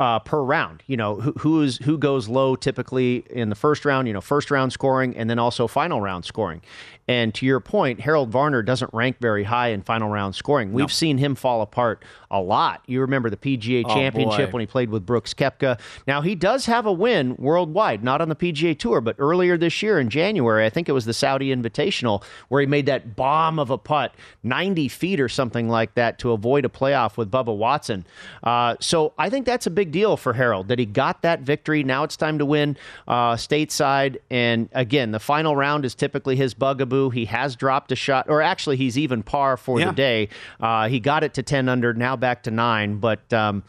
[0.00, 4.08] Uh, per round, you know who who's who goes low typically in the first round.
[4.08, 6.62] You know, first round scoring, and then also final round scoring.
[7.06, 10.72] And to your point, Harold Varner doesn't rank very high in final round scoring.
[10.72, 12.82] We've seen him fall apart a lot.
[12.86, 14.54] You remember the PGA Oh, Championship boy.
[14.54, 15.78] when he played with Brooks Koepka.
[16.06, 19.82] Now he does have a win worldwide, not on the PGA Tour, but earlier this
[19.82, 23.58] year in January, I think it was the Saudi Invitational, where he made that bomb
[23.58, 27.54] of a putt, 90 feet or something like that, to avoid a playoff with Bubba
[27.54, 28.06] Watson.
[28.42, 31.84] Uh, so I think that's a big deal for Harold that he got that victory.
[31.84, 36.54] Now it's time to win uh, stateside, and again, the final round is typically his
[36.54, 36.93] bugaboo.
[37.10, 39.86] He has dropped a shot, or actually, he's even par for Yeah.
[39.86, 40.28] the day.
[40.60, 43.32] Uh, he got it to 10 under, now back to nine, but.
[43.32, 43.62] Um,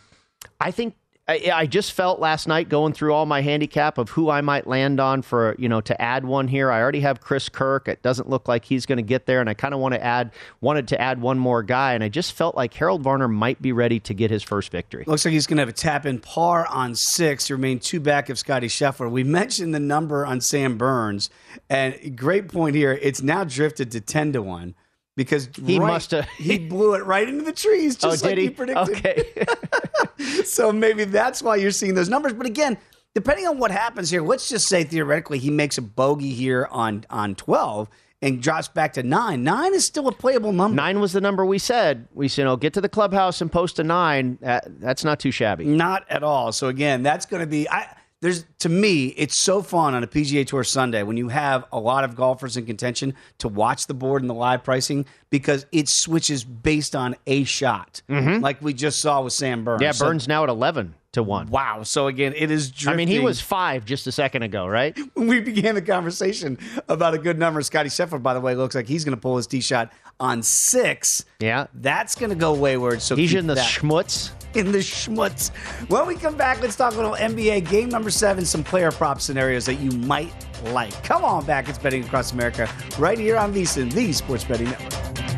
[0.62, 0.96] I think
[1.28, 4.68] I, I just felt last night going through all my handicap of who I might
[4.68, 6.72] land on for you know to add one here.
[6.72, 7.88] I already have Chris Kirk.
[7.88, 10.04] It doesn't look like he's going to get there, and I kind of want to
[10.04, 13.60] add wanted to add one more guy, and I just felt like Harold Varner might
[13.60, 15.04] be ready to get his first victory.
[15.08, 18.30] Looks like he's going to have a tap in par on six, remain two back
[18.30, 19.10] of Scotty Scheffler.
[19.10, 21.32] We mentioned the number on Sam Burns,
[21.70, 23.00] and great point here.
[23.02, 24.76] It's now drifted to 10 to 1
[25.16, 28.38] because He right- must have- he blew it right into the trees, just oh, like
[28.38, 28.46] he?
[28.46, 28.98] you predicted.
[28.98, 29.46] Okay.
[30.44, 32.34] so maybe that's why you're seeing those numbers.
[32.34, 32.78] But again,
[33.14, 37.06] depending on what happens here, let's just say theoretically he makes a bogey here on
[37.10, 37.90] on 12
[38.22, 39.44] and drops back to nine.
[39.44, 40.76] Nine is still a playable number.
[40.76, 42.08] Nine was the number we said.
[42.14, 44.40] We said, you know, get to the clubhouse and post a nine.
[44.44, 45.66] Uh, that's not too shabby.
[45.66, 46.52] Not at all.
[46.52, 47.70] So again, that's going to be.
[47.70, 51.64] I there's to me, it's so fun on a PGA Tour Sunday when you have
[51.72, 55.68] a lot of golfers in contention to watch the board and the live pricing because
[55.72, 58.42] it switches based on a shot, Mhm.
[58.42, 59.82] like we just saw with Sam Burns.
[59.84, 61.48] Yeah, So- Burns now at 11 to 1.
[61.48, 61.84] Wow.
[61.84, 62.72] So again, it is.
[62.72, 62.94] Drifting.
[62.94, 64.98] I mean, he was five just a second ago, right?
[65.16, 67.62] when we began the conversation about a good number.
[67.62, 70.42] Scotty Scheffler, by the way, looks like he's going to pull his tee shot on
[70.44, 71.26] six.
[71.40, 71.68] Yeah.
[71.74, 73.02] That's going to go wayward.
[73.02, 73.66] So He's in the that.
[73.68, 74.32] schmutz.
[74.56, 75.52] in the schmutz.
[75.90, 79.20] When we come back, let's talk a little NBA game number seven, some player prop
[79.20, 80.34] scenarios that you might
[80.68, 81.04] like.
[81.04, 81.68] Come on back.
[81.68, 85.35] It's Betting Across America right here on VSIN, the Sports Betting Network.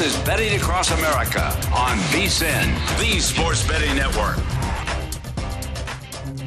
[0.00, 4.36] This is Betting Across America on VSIN, the Sports Betting Network.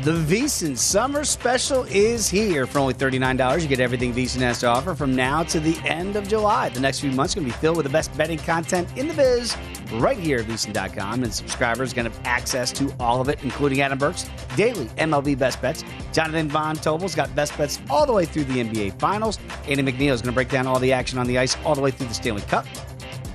[0.04, 2.66] The VSIN Summer Special is here.
[2.66, 6.16] For only $39, you get everything VSIN has to offer from now to the end
[6.16, 6.70] of July.
[6.70, 9.08] The next few months are going to be filled with the best betting content in
[9.08, 9.56] the biz
[9.98, 11.22] right here at VSIN.com.
[11.22, 14.88] And subscribers are going to have access to all of it, including Adam Burke's daily
[14.98, 15.84] MLB best bets.
[16.12, 19.38] Jonathan Von Tobel's got best bets all the way through the NBA Finals.
[19.68, 21.82] Andy McNeil is going to break down all the action on the ice all the
[21.82, 22.66] way through the Stanley Cup.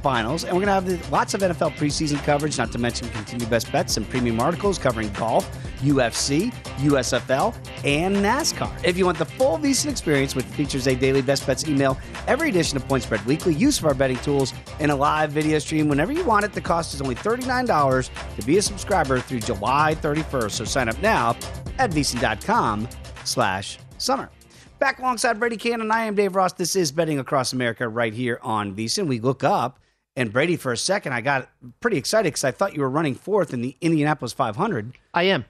[0.03, 3.51] Finals, and we're going to have lots of NFL preseason coverage, not to mention continued
[3.51, 5.49] best bets and premium articles covering golf,
[5.81, 8.71] UFC, USFL, and NASCAR.
[8.85, 12.49] If you want the full VSiN experience, which features a daily best bets email, every
[12.49, 15.89] edition of Point Spread Weekly, use of our betting tools, and a live video stream
[15.89, 19.97] whenever you want it, the cost is only $39 to be a subscriber through July
[20.01, 20.51] 31st.
[20.51, 21.37] So sign up now
[21.79, 22.89] at VSiN.com
[23.25, 24.31] slash summer.
[24.79, 26.53] Back alongside Brady Cannon, I am Dave Ross.
[26.53, 29.09] This is Betting Across America right here on VSiN.
[29.09, 29.81] We look up,
[30.19, 33.15] and Brady, for a second, I got pretty excited because I thought you were running
[33.15, 34.95] fourth in the Indianapolis 500.
[35.15, 35.45] I am.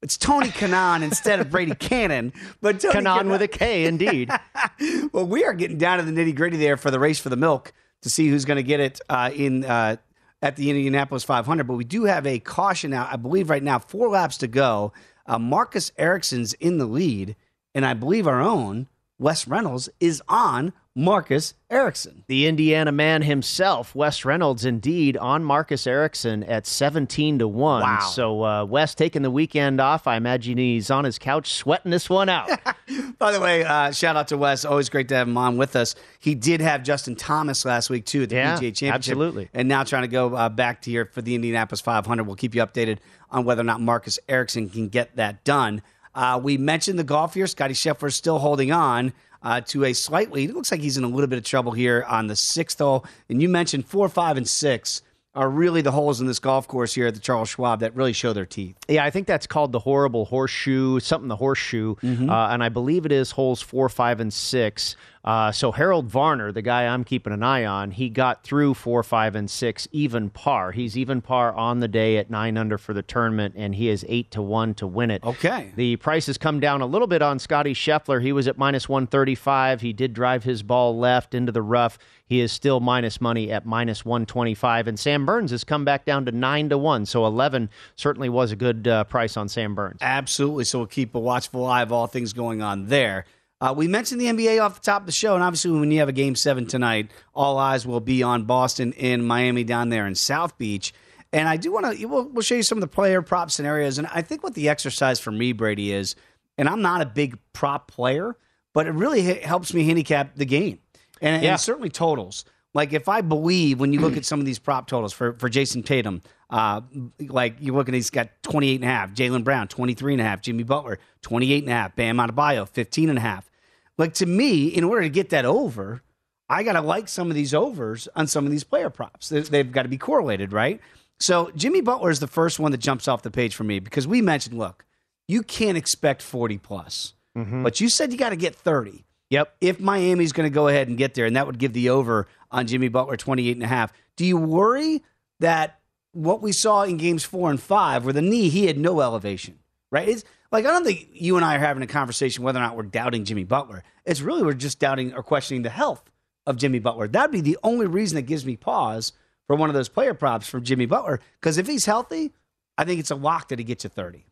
[0.00, 4.30] It's Tony Kanaan instead of Brady Cannon, but Tony Kanaan with a K, indeed.
[5.12, 7.36] well, we are getting down to the nitty gritty there for the race for the
[7.36, 9.96] milk to see who's going to get it uh, in uh,
[10.40, 11.66] at the Indianapolis 500.
[11.66, 13.08] But we do have a caution now.
[13.10, 14.92] I believe right now four laps to go.
[15.26, 17.34] Uh, Marcus Ericsson's in the lead,
[17.74, 18.86] and I believe our own
[19.18, 22.24] Wes Reynolds is on Marcus Ericsson.
[22.26, 27.82] The Indiana man himself, Wes Reynolds, indeed, on Marcus Ericsson at 17 to 1.
[27.82, 27.98] Wow.
[28.00, 30.06] So, uh, Wes taking the weekend off.
[30.06, 32.48] I imagine he's on his couch sweating this one out.
[33.18, 34.64] By the way, uh, shout out to Wes.
[34.64, 35.94] Always great to have him on with us.
[36.18, 39.48] He did have Justin Thomas last week too at the Yeah, PGA Championship, absolutely.
[39.54, 42.24] and now trying to go uh, back to here for the Indianapolis 500.
[42.26, 42.98] We'll keep you updated
[43.30, 45.82] on whether or not Marcus Ericsson can get that done.
[46.16, 47.46] Uh, we mentioned the golf here.
[47.46, 50.44] Scotty Scheffler still holding on uh, to a slightly.
[50.44, 53.04] It looks like he's in a little bit of trouble here on the sixth hole.
[53.28, 55.02] And you mentioned four, five, and six
[55.34, 58.14] are really the holes in this golf course here at the Charles Schwab that really
[58.14, 58.74] show their teeth.
[58.88, 62.30] Yeah, I think that's called the horrible horseshoe, something the horseshoe, Mm-hmm.
[62.30, 64.96] uh, and I believe it is holes four, five, and six.
[65.26, 69.02] Uh, so Harold Varner, the guy I'm keeping an eye on, he got through four,
[69.02, 70.70] five, and six even par.
[70.70, 74.04] He's even par on the day at nine under for the tournament, and he is
[74.08, 75.24] eight to one to win it.
[75.24, 75.72] Okay.
[75.74, 78.22] The price has come down a little bit on Scotty Scheffler.
[78.22, 79.80] He was at minus 135.
[79.80, 81.98] He did drive his ball left into the rough.
[82.28, 84.86] He is still minus money at minus 125.
[84.86, 87.06] And Sam Burns has come back down to 9 to 1.
[87.06, 89.98] So 11 certainly was a good uh, price on Sam Burns.
[90.00, 90.64] Absolutely.
[90.64, 93.26] So we'll keep a watchful eye of all things going on there.
[93.60, 95.98] Uh, we mentioned the NBA off the top of the show, and obviously, when you
[96.00, 100.06] have a game seven tonight, all eyes will be on Boston and Miami down there
[100.06, 100.92] in South Beach.
[101.32, 103.98] And I do want to, we'll, we'll show you some of the player prop scenarios.
[103.98, 106.14] And I think what the exercise for me, Brady, is,
[106.58, 108.36] and I'm not a big prop player,
[108.74, 110.78] but it really h- helps me handicap the game
[111.20, 111.52] and, Yeah.
[111.52, 112.44] and certainly totals.
[112.76, 115.48] Like if I believe when you look at some of these prop totals for, for
[115.48, 116.82] Jayson Tatum, uh,
[117.20, 120.24] like you look at he's got 28 and a half, Jaylen Brown 23 and a
[120.24, 123.50] half, Jimmy Butler 28 and a half, Bam Adebayo 15 and a half.
[123.98, 126.02] Like to me, in order to get that over,
[126.48, 129.30] I got to like some of these overs on some of these player props.
[129.30, 130.80] They- They've got to be correlated, right?
[131.18, 134.06] So Jimmy Butler is the first one that jumps off the page for me because
[134.06, 134.84] we mentioned, look,
[135.26, 139.56] you can't expect 40 plus, but you said you got to get 30 Yep.
[139.60, 142.28] if Miami's going to go ahead and get there, and that would give the over
[142.50, 143.92] on Jimmy Butler 28 and a half.
[144.16, 145.02] Do you worry
[145.40, 145.80] that
[146.12, 149.58] what we saw in games four and five, where the knee, he had no elevation,
[149.90, 150.08] right?
[150.08, 152.76] It's like, I don't think you and I are having a conversation whether or not
[152.76, 153.82] we're doubting Jimmy Butler.
[154.04, 156.10] It's really we're just doubting or questioning the health
[156.46, 157.08] of Jimmy Butler.
[157.08, 159.12] That'd be the only reason that gives me pause
[159.46, 161.20] for one of those player props from Jimmy Butler.
[161.40, 162.32] Because if he's healthy,
[162.78, 164.24] I think it's a lock that he gets you 30.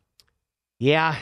[0.79, 1.15] Yeah,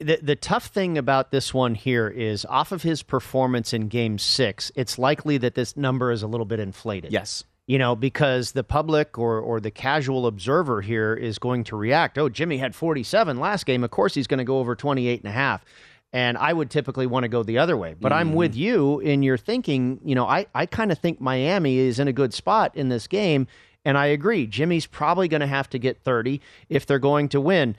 [0.00, 4.18] the, the tough thing about this one here is off of his performance in game
[4.18, 7.12] six, it's likely that this number is a little bit inflated.
[7.12, 7.44] Yes.
[7.66, 12.18] You know, because the public or, or the casual observer here is going to react.
[12.18, 13.84] Oh, Jimmy had 47 last game.
[13.84, 15.64] Of course, he's going to go over 28 and a half.
[16.12, 17.94] And I would typically want to go the other way.
[18.00, 18.36] But I'm mm-hmm.
[18.36, 20.00] with you in your thinking.
[20.04, 23.06] You know, I, I kind of think Miami is in a good spot in this
[23.06, 23.46] game.
[23.84, 24.48] And I agree.
[24.48, 27.76] Jimmy's probably going to have to get 30 if they're going to win.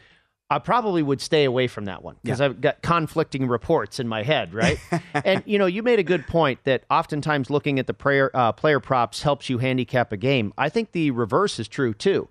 [0.51, 4.21] I probably would stay away from that one because I've got conflicting reports in my
[4.21, 4.77] head, right?
[5.25, 8.51] and you know, you made a good point that oftentimes looking at the prayer, uh,
[8.51, 10.53] player props helps you handicap a game.
[10.57, 12.27] I think the reverse is true too.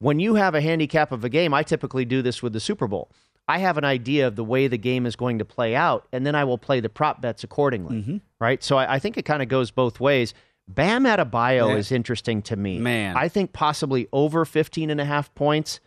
[0.00, 2.88] When you have a handicap of a game, I typically do this with the Super
[2.88, 3.08] Bowl.
[3.46, 6.26] I have an idea of the way the game is going to play out, and
[6.26, 8.62] then I will play the prop bets accordingly, right?
[8.64, 10.34] So I, I think it kind of goes both ways.
[10.68, 11.76] Bam Adebayo Yeah.
[11.76, 12.78] is interesting to me.
[12.78, 13.16] Man.
[13.16, 15.80] I think possibly over 15 and a half points.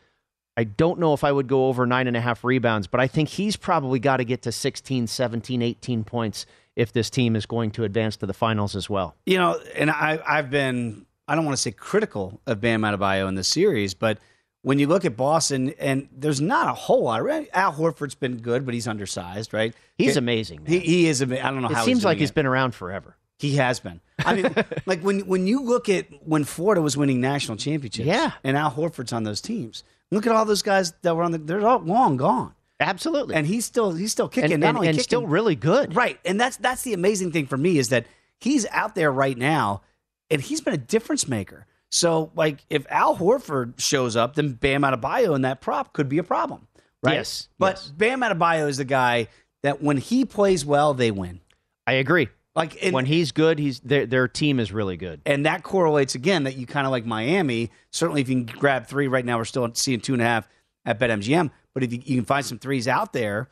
[0.55, 3.07] I don't know if I would go over nine and a half rebounds, but I
[3.07, 7.45] think he's probably got to get to 16, 17, 18 points if this team is
[7.45, 9.15] going to advance to the finals as well.
[9.25, 13.27] You know, and I, I've been, I don't want to say critical of Bam Adebayo
[13.27, 14.19] in this series, but
[14.61, 17.19] when you look at Boston, and there's not a whole lot.
[17.53, 19.73] Al Horford's been good, but he's undersized, right?
[19.97, 20.65] He's He- amazing.
[20.65, 21.21] He, he is.
[21.21, 21.83] ama- I don't know It how.
[21.83, 22.35] seems he's like he's it.
[22.35, 23.17] been around forever.
[23.39, 23.99] He has been.
[24.23, 28.31] I mean, like when when you look at when Florida was winning national championships, Yeah.
[28.43, 29.83] and Al Horford's on those teams.
[30.11, 31.37] Look at all those guys that were on the.
[31.37, 32.53] They're all long gone.
[32.79, 33.35] Absolutely.
[33.35, 34.53] And he's still he's still kicking.
[34.53, 35.95] And, not and, only and kicking, still really good.
[35.95, 36.19] Right.
[36.25, 38.05] And that's that's the amazing thing for me is that
[38.39, 39.81] he's out there right now
[40.29, 41.65] and he's been a difference maker.
[41.91, 46.17] So like if Al Horford shows up, then Bam Adebayo and that prop could be
[46.17, 46.67] a problem.
[47.01, 47.15] Right.
[47.15, 49.27] Yes, But Bam Adebayo is the guy
[49.61, 51.41] that when he plays well, they win.
[51.85, 52.29] I agree.
[52.55, 55.21] Like and, when he's good, he's their their team is really good.
[55.25, 57.71] and that correlates again that you kind of like Miami.
[57.91, 60.47] Certainly, if you can grab three right now, we're still seeing two and a half
[60.85, 61.49] at BetMGM.
[61.73, 63.49] But if you, you can find some threes out there,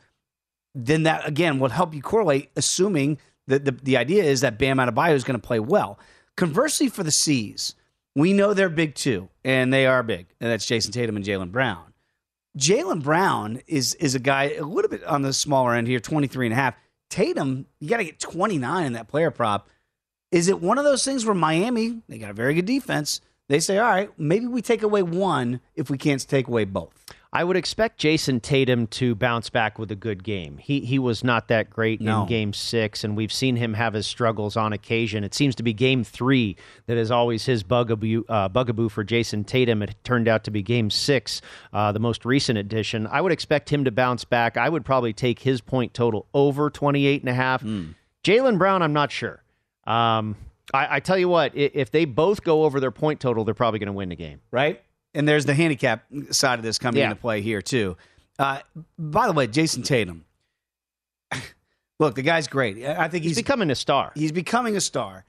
[0.74, 2.50] then that again will help you correlate.
[2.54, 5.98] Assuming that the the idea is that Bam Adebayo is going to play well.
[6.36, 7.74] Conversely, for the C's,
[8.14, 11.50] we know they're big too, and they are big, and that's Jayson Tatum and Jaylen
[11.50, 11.92] Brown.
[12.56, 16.46] Jaylen Brown is is a guy a little bit on the smaller end here, 23
[16.46, 16.74] and a half.
[17.12, 19.68] Tatum, you got to get 29 in that player prop.
[20.30, 23.20] Is it one of those things where Miami, they got a very good defense,
[23.50, 27.04] they say, all right, maybe we take away one if we can't take away both?
[27.34, 30.58] I would expect Jayson Tatum to bounce back with a good game.
[30.58, 32.22] He he was not that great No.
[32.22, 35.24] in game six, and we've seen him have his struggles on occasion.
[35.24, 39.44] It seems to be game three that is always his bugaboo, uh, bugaboo for Jayson
[39.44, 39.82] Tatum.
[39.82, 41.40] It turned out to be game six,
[41.72, 43.06] uh, the most recent addition.
[43.06, 44.58] I would expect him to bounce back.
[44.58, 47.62] I would probably take his point total over 28 and a half.
[48.22, 49.42] Jaylen Brown, I'm not sure.
[49.86, 50.36] Um,
[50.74, 53.78] I, I tell you what, if they both go over their point total, they're probably
[53.80, 54.40] going to win the game.
[54.50, 54.82] right?
[55.14, 57.10] And there's the handicap side of this coming Yeah.
[57.10, 57.96] into play here too.
[58.38, 58.60] Uh,
[58.98, 60.24] by the way, Jayson Tatum.
[61.98, 62.84] Look, the guy's great.
[62.84, 64.12] I think He's he's becoming a star.
[64.14, 65.24] he's becoming a star.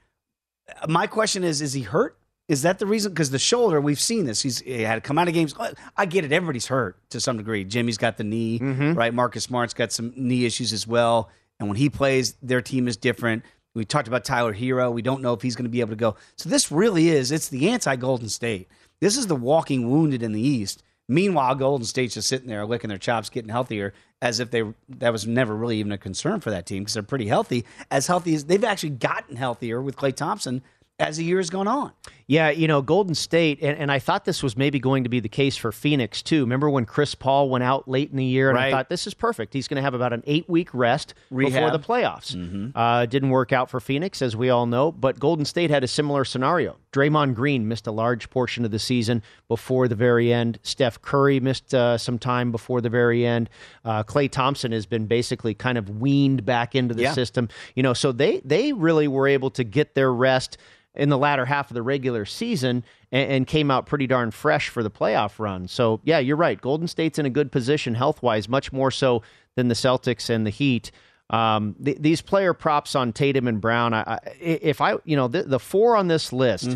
[0.88, 2.18] My question is: Is he hurt?
[2.48, 3.12] Is that the reason?
[3.12, 4.42] Because the shoulder, we've seen this.
[4.42, 5.54] He's he had to come out of games.
[5.96, 6.32] I get it.
[6.32, 7.64] Everybody's hurt to some degree.
[7.64, 9.14] Jimmy's got the knee, right?
[9.14, 11.30] Marcus Smart's got some knee issues as well.
[11.60, 13.44] And when he plays, their team is different.
[13.74, 14.92] We talked about Tyler Herro.
[14.92, 16.16] We don't know if he's going to be able to go.
[16.36, 17.30] So this really is.
[17.30, 18.68] It's the anti Golden State.
[19.00, 20.82] This is the walking wounded in the East.
[21.08, 25.12] Meanwhile, Golden State's just sitting there licking their chops, getting healthier, as if they that
[25.12, 27.66] was never really even a concern for that team because they're pretty healthy.
[27.90, 30.62] As healthy as they've actually gotten healthier with Klay Thompson
[30.98, 31.92] as the year has gone on.
[32.26, 35.20] Yeah, you know, Golden State, and, and I thought this was maybe going to be
[35.20, 36.40] the case for Phoenix too.
[36.42, 39.12] Remember when Chris Paul went out late in the year, and I thought this is
[39.12, 39.52] perfect.
[39.52, 42.34] He's going to have about an eight week rest before the playoffs.
[42.74, 45.88] Uh, didn't work out for Phoenix, as we all know, but Golden State had a
[45.88, 46.76] similar scenario.
[46.94, 50.58] Draymond Green missed a large portion of the season before the very end.
[50.62, 53.50] Steph Curry missed uh, some time before the very end.
[53.84, 57.12] Uh, Klay Thompson has been basically kind of weaned back into the Yeah.
[57.12, 57.48] system.
[57.74, 60.56] You know, so they they really were able to get their rest
[60.94, 64.68] in the latter half of the regular season and, and came out pretty darn fresh
[64.68, 65.66] for the playoff run.
[65.66, 66.60] So yeah, you're right.
[66.60, 69.20] Golden State's in a good position health wise, much more so
[69.56, 70.92] than the Celtics and the Heat.
[71.30, 73.94] Um, th- these player props on Tatum and Brown.
[73.94, 76.68] I, I, if I, you know, the, the four on this list,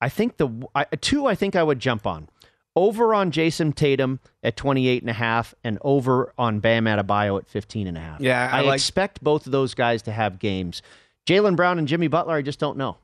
[0.00, 2.28] I think the I, two I think I would jump on.
[2.76, 7.48] Over on Jayson Tatum at 28 and a half and over on Bam Adebayo at
[7.48, 8.20] 15 and a half.
[8.20, 10.80] Yeah, I I, like- expect both of those guys to have games.
[11.26, 12.96] Jaylen Brown and Jimmy Butler, I just don't know.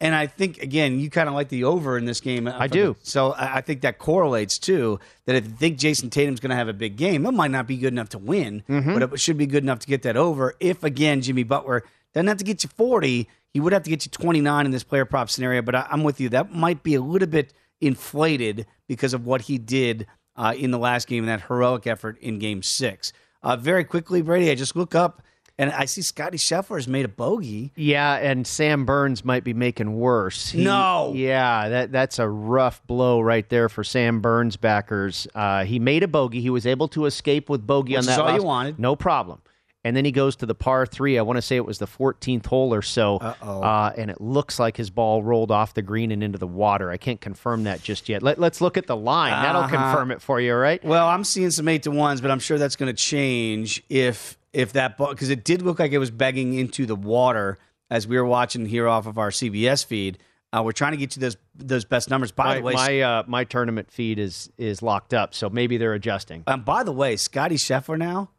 [0.00, 2.46] And I think again, you kind of like the over in this game.
[2.46, 2.94] I do.
[3.02, 5.00] So I think that correlates too.
[5.26, 7.66] That if you think Jayson Tatum's going to have a big game, it might not
[7.66, 8.94] be good enough to win, Mm-hmm.
[8.98, 10.54] but it should be good enough to get that over.
[10.60, 11.82] If again Jimmy Butler
[12.14, 14.70] doesn't have to get you forty, he would have to get you twenty nine in
[14.70, 15.62] this player prop scenario.
[15.62, 16.28] But I, I'm with you.
[16.28, 20.78] That might be a little bit inflated because of what he did uh, in the
[20.78, 23.12] last game and that heroic effort in Game Six.
[23.42, 25.22] Uh, very quickly, Brady, I just look up
[25.58, 27.72] and I see Scotty Scheffler has made a bogey.
[27.76, 30.50] Yeah, and Sam Burns might be making worse.
[30.50, 31.12] He- No.
[31.16, 35.26] Yeah, that that's a rough blow right there for Sam Burns backers.
[35.34, 36.40] Uh, he made a bogey.
[36.40, 38.78] He was able to escape with bogey Which on that all you wanted.
[38.78, 39.40] No problem.
[39.84, 41.18] And then he goes to the par three.
[41.18, 43.16] I want to say it was the 14th hole or so.
[43.18, 43.60] Uh-oh.
[43.62, 46.90] Uh, and it looks like his ball rolled off the green and into the water.
[46.90, 48.22] I can't confirm that just yet.
[48.22, 49.30] Let, let's look at the line.
[49.30, 49.76] That'll Uh-huh.
[49.76, 50.84] confirm it for you, all right?
[50.84, 54.36] Well, I'm seeing some eight to ones, but I'm sure that's going to change if
[54.52, 57.58] if that ball because it did look like it was begging into the water
[57.90, 60.18] as we were watching here off of our CBS feed.
[60.50, 62.32] Uh, we're trying to get you those those best numbers.
[62.32, 65.76] By my the way, my, uh, my tournament feed is is locked up, so maybe
[65.76, 66.42] they're adjusting.
[66.46, 68.30] um, by the way, Scotty Scheffler now,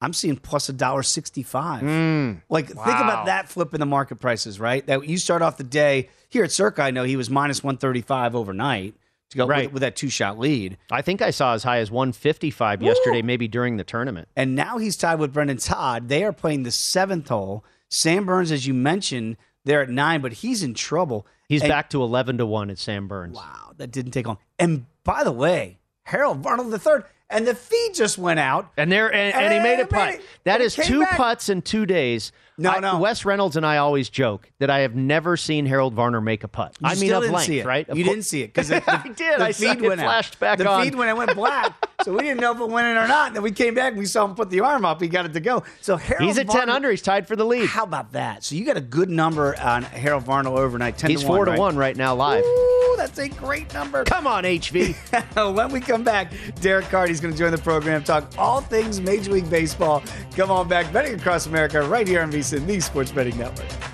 [0.00, 1.82] I'm seeing plus a dollar sixty five.
[1.84, 4.84] Mm, Like think about that flip in the market prices, right?
[4.88, 6.82] That you start off the day here at Circa.
[6.82, 8.96] I know he was minus one thirty five overnight
[9.30, 9.64] to go Right.
[9.66, 10.76] with, with that two shot lead.
[10.90, 14.28] I think I saw as high as 155 yesterday, maybe during the tournament.
[14.36, 16.08] And now he's tied with Brendon Todd.
[16.08, 17.64] They are playing the seventh hole.
[17.90, 21.26] Sam Burns, as you mentioned, they're at nine, but he's in trouble.
[21.48, 23.36] He's And- back to 11 to 1 at Sam Burns.
[23.36, 24.38] Wow, that didn't take long.
[24.58, 28.70] And by the way, Harold Varner III, and the feed just went out.
[28.76, 30.20] And there, and, and he made a putt.
[30.44, 31.16] That And is two back.
[31.16, 32.30] putts in two days.
[32.56, 32.98] No, I- no.
[32.98, 36.48] Wes Reynolds and I always joke that I have never seen Harold Varner make a
[36.48, 36.76] putt.
[36.80, 37.66] You I mean, of didn't length, see it.
[37.66, 37.88] right?
[37.88, 39.40] Of you didn't see it because I did.
[39.40, 40.38] The I feed it went out.
[40.38, 40.84] back the on.
[40.84, 41.72] feed when it went black,
[42.04, 43.28] so we didn't know if it went in or not.
[43.28, 45.00] And then we came back and we saw him put the arm up.
[45.00, 45.62] He got it to go.
[45.80, 46.90] So Harold He's at 10 under.
[46.90, 47.66] He's tied for the lead.
[47.66, 48.44] How about that?
[48.44, 50.98] So you got a good number on Harold Varner overnight.
[50.98, 51.60] Ten He's to one, four to right?
[51.60, 52.44] one right now live.
[52.44, 54.04] Ooh, that's a great number.
[54.04, 55.54] Come on, HV.
[55.56, 56.30] when we come back,
[56.60, 60.02] Derek Carty's going to join the program, talk all things Major League Baseball.
[60.36, 63.93] Come on back, betting across America, right here on VSiN, the Sports Betting Network.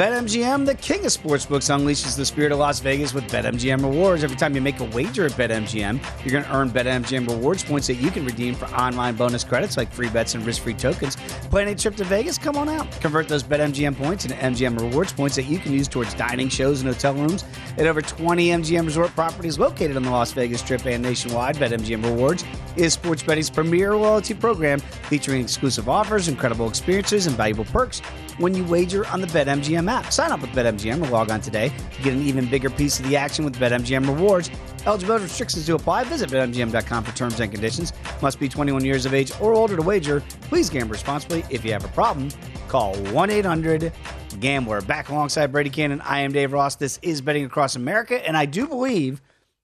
[0.00, 4.24] BetMGM, the king of sportsbooks, unleashes the spirit of Las Vegas with BetMGM rewards.
[4.24, 7.86] Every time you make a wager at BetMGM, you're going to earn BetMGM rewards points
[7.88, 11.16] that you can redeem for online bonus credits like free bets and risk-free tokens.
[11.50, 12.38] Planning a trip to Vegas?
[12.38, 12.90] Come on out.
[13.02, 16.80] Convert those BetMGM points into MGM rewards points that you can use towards dining, shows,
[16.80, 17.44] and hotel rooms
[17.76, 21.56] at over 20 MGM resort properties located on the Las Vegas Strip and nationwide.
[21.56, 22.42] BetMGM Rewards
[22.74, 24.80] is sports betting's premier loyalty program
[25.10, 28.00] featuring exclusive offers, incredible experiences, and valuable perks
[28.40, 30.12] when you wager on the BetMGM app.
[30.12, 33.06] Sign up with BetMGM or log on today to get an even bigger piece of
[33.06, 34.50] the action with BetMGM rewards.
[34.86, 36.04] Eligibility restrictions to apply.
[36.04, 37.92] Visit BetMGM.com for terms and conditions.
[38.22, 40.22] Must be 21 years of age or older to wager.
[40.42, 41.44] Please gamble responsibly.
[41.50, 42.30] If you have a problem,
[42.68, 43.92] call 1 800
[44.40, 44.80] Gambler.
[44.80, 46.76] Back alongside Brady Kannon, I am Dave Ross.
[46.76, 49.20] This is Betting Across America, and I do believe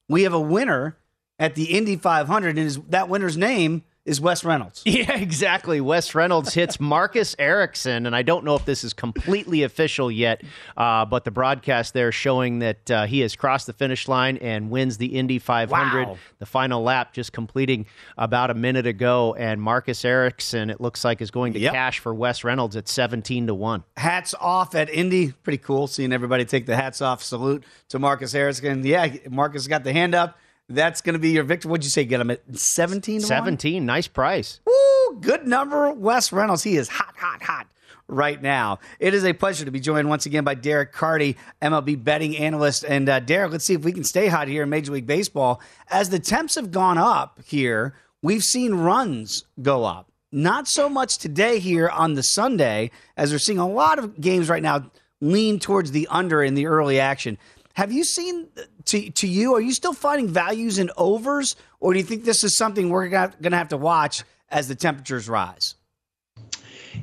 [0.09, 0.97] we have a winner
[1.39, 4.83] at the Indy 500, and that winner's name is Wes Reynolds.
[4.97, 5.81] Yeah, exactly.
[5.81, 10.43] Wes Reynolds hits Marcus Ericsson, and I don't know if this is completely official yet,
[10.77, 14.71] uh, but the broadcast there showing that uh, he has crossed the finish line and
[14.71, 16.07] wins the Indy 500.
[16.09, 16.17] Wow.
[16.39, 17.87] The final lap just completing
[18.17, 21.73] about a minute ago, and Marcus Ericsson, it looks like, is going to Yep.
[21.75, 23.83] cash for Wes Reynolds at 17 to 1.
[23.97, 25.33] Hats off at Indy.
[25.33, 28.85] Pretty cool seeing everybody take the hats off salute to Marcus Ericsson.
[28.87, 30.39] Yeah, Marcus got the hand up.
[30.69, 31.71] That's going to be your victory.
[31.71, 32.05] What'd you say?
[32.05, 33.29] Get him at 17 to 1?
[33.29, 34.61] 17, nice price.
[34.67, 35.93] Woo, good number.
[35.93, 36.63] Wes Reynolds.
[36.63, 37.67] He is hot, hot, hot
[38.09, 38.79] right now.
[38.99, 42.85] It is a pleasure to be joined once again by Derek Carty, MLB betting analyst.
[42.85, 45.61] And uh, Derek, let's see if we can stay hot here in Major League Baseball.
[45.89, 50.11] As the temps have gone up here, we've seen runs go up.
[50.33, 54.49] Not so much today here on the Sunday, as we're seeing a lot of games
[54.49, 54.91] right now
[55.21, 57.39] lean towards the under in the early action.
[57.77, 58.49] Have you seen
[58.87, 59.55] to to you?
[59.55, 63.09] Are you still finding values in overs, or do you think this is something we're
[63.09, 65.75] going to have to watch as the temperatures rise?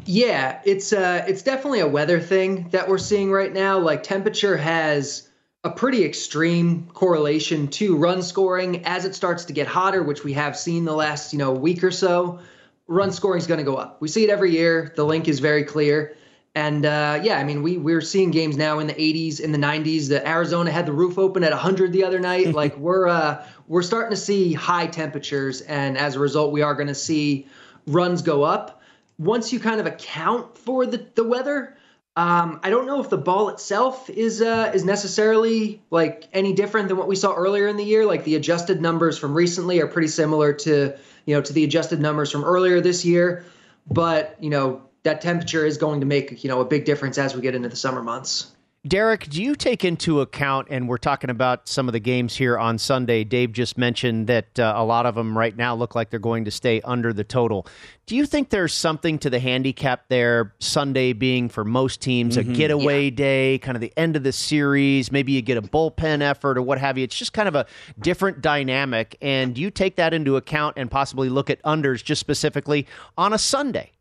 [0.05, 3.77] Yeah, it's uh it's definitely a weather thing that we're seeing right now.
[3.77, 5.29] Like temperature has
[5.63, 10.33] a pretty extreme correlation to run scoring as it starts to get hotter, which we
[10.33, 12.39] have seen the last, you know, week or so.
[12.87, 14.01] Run scoring is going to go up.
[14.01, 14.91] We see it every year.
[14.95, 16.17] The link is very clear.
[16.55, 19.57] And uh, yeah, I mean, we we're seeing games now in the 80s, in the
[19.57, 20.09] 90s.
[20.09, 22.53] The Arizona had the roof open at 100 the other night.
[22.53, 26.75] like we're uh, we're starting to see high temperatures, and as a result, we are
[26.75, 27.47] going to see
[27.87, 28.81] runs go up.
[29.17, 31.75] Once you kind of account for the the weather,
[32.15, 36.87] um, I don't know if the ball itself is uh, is necessarily like any different
[36.87, 38.05] than what we saw earlier in the year.
[38.05, 40.95] Like the adjusted numbers from recently are pretty similar to
[41.25, 43.43] you know to the adjusted numbers from earlier this year,
[43.89, 47.35] but you know that temperature is going to make you know a big difference as
[47.35, 48.51] we get into the summer months.
[48.85, 52.57] Derek, do you take into account, and we're talking about some of the games here
[52.57, 53.23] on Sunday?
[53.23, 56.43] Dave just mentioned that uh, a lot of them right now look like they're going
[56.43, 57.65] to stay under the total.
[58.07, 62.51] Do you think there's something to the handicap there, Sunday being for most teams Mm-hmm.
[62.51, 65.13] a getaway day, kind of the end of the series?
[65.13, 67.05] Maybe you get a bullpen effort or what have you.
[67.05, 67.65] It's just kind of a
[68.01, 69.15] different dynamic.
[69.21, 72.85] And do you take that into account and possibly look at unders just specifically
[73.17, 73.93] on a Sunday?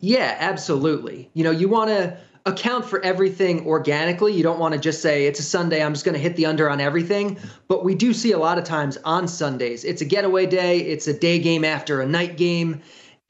[0.00, 1.30] Yeah, absolutely.
[1.34, 4.32] You know, you want to account for everything organically.
[4.32, 6.46] You don't want to just say it's a Sunday, I'm just going to hit the
[6.46, 7.38] under on everything.
[7.68, 11.06] But we do see a lot of times on Sundays, it's a getaway day, it's
[11.06, 12.82] a day game after a night game.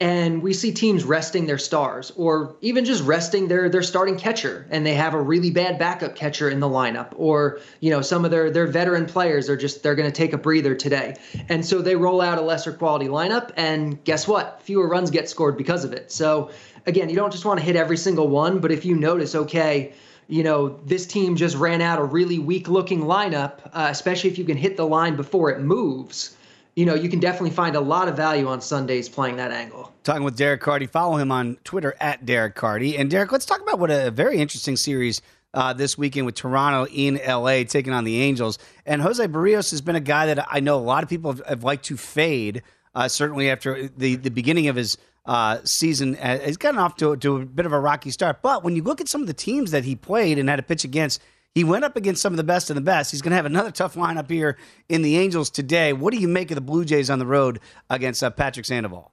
[0.03, 4.67] And we see teams resting their stars or even just resting their their starting catcher
[4.69, 8.25] and they have a really bad backup catcher in the lineup or you know some
[8.25, 11.15] of their their veteran players are just they're going to take a breather today.
[11.47, 14.61] And so they roll out a lesser quality lineup and guess what?
[14.61, 16.11] Fewer runs get scored because of it.
[16.11, 16.51] So
[16.85, 19.93] again, you don't just want to hit every single one, but if you notice okay,
[20.27, 24.37] you know, this team just ran out a really weak looking lineup, uh, especially if
[24.37, 26.35] you can hit the line before it moves.
[26.75, 29.93] You know, you can definitely find a lot of value on Sundays playing that angle.
[30.03, 30.87] Talking with Derek Carty.
[30.87, 32.97] Follow him on Twitter at Derek Carty.
[32.97, 35.21] And Derek, let's talk about what a very interesting series
[35.53, 38.57] uh, this weekend with Toronto in LA taking on the Angels.
[38.85, 41.45] And Jose Berrios has been a guy that I know a lot of people have,
[41.45, 42.63] have liked to fade.
[42.95, 47.15] Uh, certainly after the the beginning of his uh, season, uh, he's gotten off to,
[47.17, 48.41] to a bit of a rocky start.
[48.41, 50.63] But when you look at some of the teams that he played and had to
[50.63, 51.21] pitch against,
[51.55, 53.11] he went up against some of the best of the best.
[53.11, 54.57] He's going to have another tough lineup here
[54.89, 55.93] in the Angels today.
[55.93, 59.11] What do you make of the Blue Jays on the road against uh, Patrick Sandoval?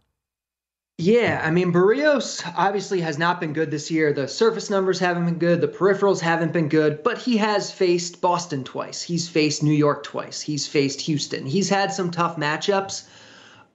[0.99, 4.13] Yeah, I mean, Berrios obviously has not been good this year.
[4.13, 5.63] The surface numbers haven't been good.
[5.63, 9.01] The peripherals haven't been good, but he has faced Boston twice.
[9.01, 10.43] He's faced New York twice.
[10.43, 11.47] He's faced Houston.
[11.47, 13.09] He's had some tough matchups.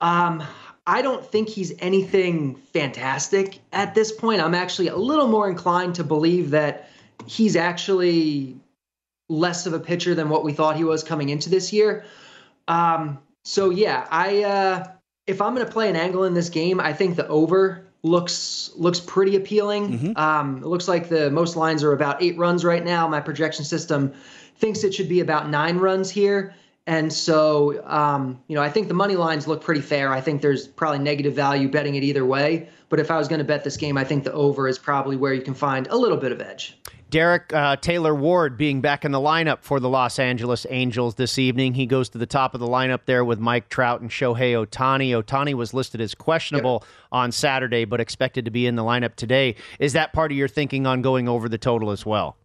[0.02, 0.44] Um,
[0.86, 4.40] I don't think he's anything fantastic at this point.
[4.40, 6.90] I'm actually a little more inclined to believe that
[7.28, 8.58] he's actually
[9.30, 12.06] less of a pitcher than what we thought he was coming into this year.
[12.68, 14.88] Um, so yeah, I uh,
[15.28, 18.72] if I'm going to play an angle in this game, I think the over looks
[18.76, 20.14] looks pretty appealing.
[20.16, 23.08] Um, it looks like the most lines are about eight runs right now.
[23.08, 24.14] My projection system
[24.58, 26.54] thinks it should be about nine runs here.
[26.88, 30.14] And so, um, you know, I think the money lines look pretty fair.
[30.14, 32.70] I think there's probably negative value betting it either way.
[32.90, 35.18] But if I was going to bet this game, I think the over is probably
[35.18, 36.78] where you can find a little bit of edge.
[37.10, 41.38] Derek uh, Taylor Ward being back in the lineup for the Los Angeles Angels this
[41.38, 41.74] evening.
[41.74, 45.12] He goes to the top of the lineup there with Mike Trout and Shohei Ohtani.
[45.12, 49.56] Ohtani was listed as questionable on Saturday, but expected to be in the lineup today.
[49.80, 52.38] Is that part of your thinking on going over the total as well?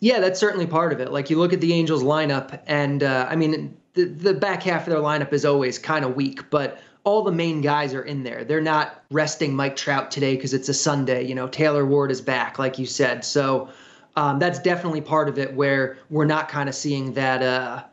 [0.00, 1.10] Yeah, that's certainly part of it.
[1.10, 4.86] Like you look at the Angels lineup, and uh, I mean, the, the back half
[4.86, 8.24] of their lineup is always kind of weak, but all the main guys are in
[8.24, 8.44] there.
[8.44, 11.22] They're not resting Mike Trout today because it's a Sunday.
[11.22, 13.24] You know, Taylor Ward is back, like you said.
[13.24, 13.70] So
[14.16, 17.84] um, that's definitely part of it where we're not kind of seeing that uh,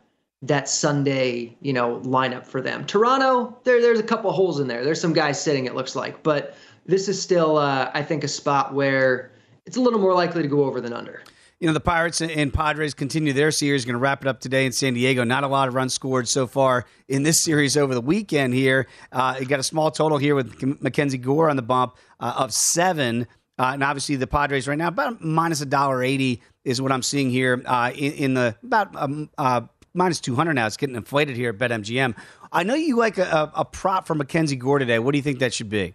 [0.42, 2.84] that Sunday, you know, lineup for them.
[2.86, 4.84] Toronto, there there's a couple holes in there.
[4.84, 6.56] There's some guys sitting, it looks like, but
[6.86, 9.32] this is still, uh, I think, a spot where
[9.66, 11.22] it's a little more likely to go over than under.
[11.60, 13.84] You know, the Pirates and Padres continue their series.
[13.86, 15.24] Going to wrap it up today in San Diego.
[15.24, 18.86] Not a lot of runs scored so far in this series over the weekend here.
[19.12, 22.52] Uh, you got a small total here with Mackenzie Gore on the bump uh, of
[22.52, 23.26] seven.
[23.58, 27.02] Uh, and obviously, the Padres right now about minus a dollar eighty is what I'm
[27.02, 29.62] seeing here uh, in, in, the about um, uh,
[29.94, 30.66] minus two hundred now.
[30.66, 32.16] It's getting inflated here at BetMGM.
[32.50, 34.98] I know you like a, a, prop for Mackenzie Gore today.
[34.98, 35.94] What do you think that should be?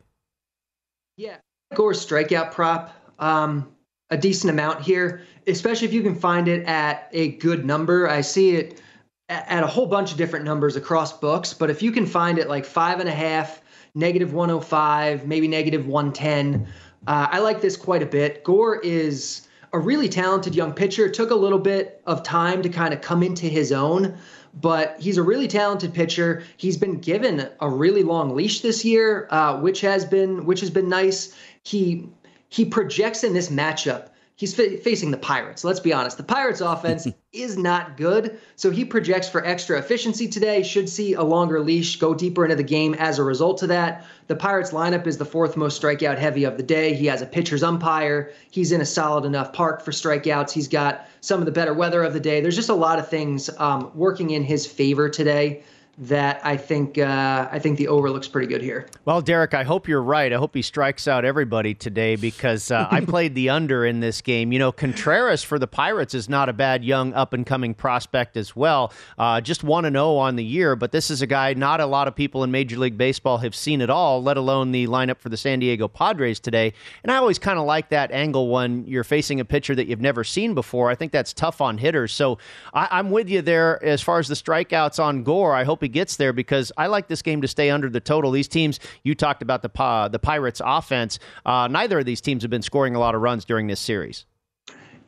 [1.18, 1.38] Yeah,
[1.74, 2.96] Gore strikeout prop.
[3.20, 3.74] Um,
[4.10, 8.10] a decent amount here, especially if you can find it at a good number.
[8.10, 8.82] I see it
[9.28, 12.50] at a whole bunch of different numbers across books, but if you can find it
[12.50, 13.62] like five and a half,
[13.94, 16.68] negative 105, maybe negative 110,
[17.08, 18.44] uh, I like this quite a bit.
[18.44, 21.06] Gore is a really talented young pitcher.
[21.06, 24.18] It took a little bit of time to kind of come into his own,
[24.62, 26.44] but he's a really talented pitcher.
[26.58, 30.70] He's been given a really long leash this year, uh, which has been which has
[30.70, 31.36] been nice.
[31.64, 32.10] He
[32.50, 34.10] he projects in this matchup.
[34.40, 35.66] He's fa- facing the Pirates.
[35.66, 36.16] Let's be honest.
[36.16, 38.40] The Pirates offense is not good.
[38.56, 42.56] So he projects for extra efficiency today, should see a longer leash, go deeper into
[42.56, 44.06] the game as a result of that.
[44.28, 46.94] The Pirates lineup is the fourth most strikeout heavy of the day.
[46.94, 48.32] He has a pitcher's umpire.
[48.50, 50.52] He's in a solid enough park for strikeouts.
[50.52, 52.40] He's got some of the better weather of the day.
[52.40, 55.64] There's just a lot of things um, working in his favor today
[56.00, 58.88] that I think uh, I think the over looks pretty good here.
[59.04, 60.32] Well, Derek, I hope you're right.
[60.32, 64.22] I hope he strikes out everybody today because uh, I played the under in this
[64.22, 64.54] game.
[64.54, 68.38] You know, Contreras for the Pirates is not a bad young up and coming prospect
[68.38, 68.94] as well.
[69.18, 71.86] Uh, just one and zero on the year, but this is a guy not a
[71.86, 75.18] lot of people in Major League Baseball have seen at all, let alone the lineup
[75.20, 76.74] for the San Diego Padres today.
[77.04, 80.00] And I always kind of like that angle when you're facing a pitcher that you've
[80.00, 80.90] never seen before.
[80.90, 82.14] I think that's tough on hitters.
[82.14, 82.38] So
[82.74, 85.54] I, am with you there as far as the strikeouts on Gore.
[85.54, 88.32] I hope he gets there because I like this game to stay under the total.
[88.32, 91.20] These teams, you talked about the uh, the Pirates offense.
[91.46, 94.26] Uh, neither of these teams have been scoring a lot of runs during this series.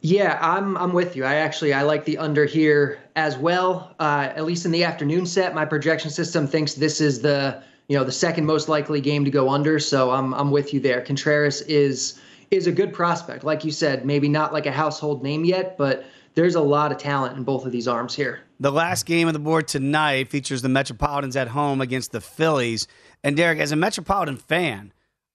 [0.02, 1.24] Yeah, I'm I'm with you.
[1.24, 3.96] I actually I like the under here as well.
[4.00, 7.98] Uh, at least in the afternoon set, my projection system thinks this is the you
[7.98, 9.78] know the second most likely game to go under.
[9.78, 11.02] So I'm I'm with you there.
[11.02, 12.20] Contreras is
[12.50, 14.04] is a good prospect, like you said.
[14.04, 16.04] Maybe not like a household name yet, but
[16.34, 18.42] there's a lot of talent in both of these arms here.
[18.60, 22.88] The last game of the board tonight features the Metropolitans at home against the Phillies.
[23.24, 24.94] And Derek, as a Metropolitan fan,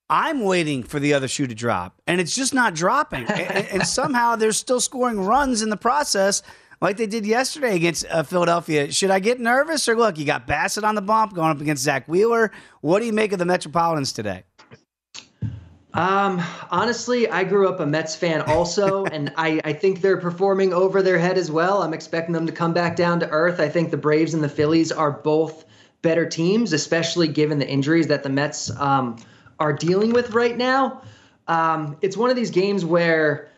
[0.09, 3.24] I'm waiting for the other shoe to drop, and it's just not dropping.
[3.26, 6.42] and, and, somehow they're still scoring runs in the process,
[6.80, 8.92] like they did yesterday against uh, Philadelphia.
[8.92, 11.82] Should I get nervous, or look, you got Bassitt on the bump going up against
[11.82, 12.53] Zack Wheeler?
[12.82, 14.44] What do you make of the Metropolitans today?
[15.97, 20.74] Um, honestly, I grew up a Mets fan also, and I, I think they're performing
[20.74, 21.82] over their head as well.
[21.82, 23.61] I'm expecting them to come back down to earth.
[23.61, 25.64] I think the Braves and the Phillies are both
[26.03, 29.16] better teams, especially given the injuries that the Mets um,
[29.59, 31.01] are dealing with right now.
[31.49, 33.49] Um, it's one of these games where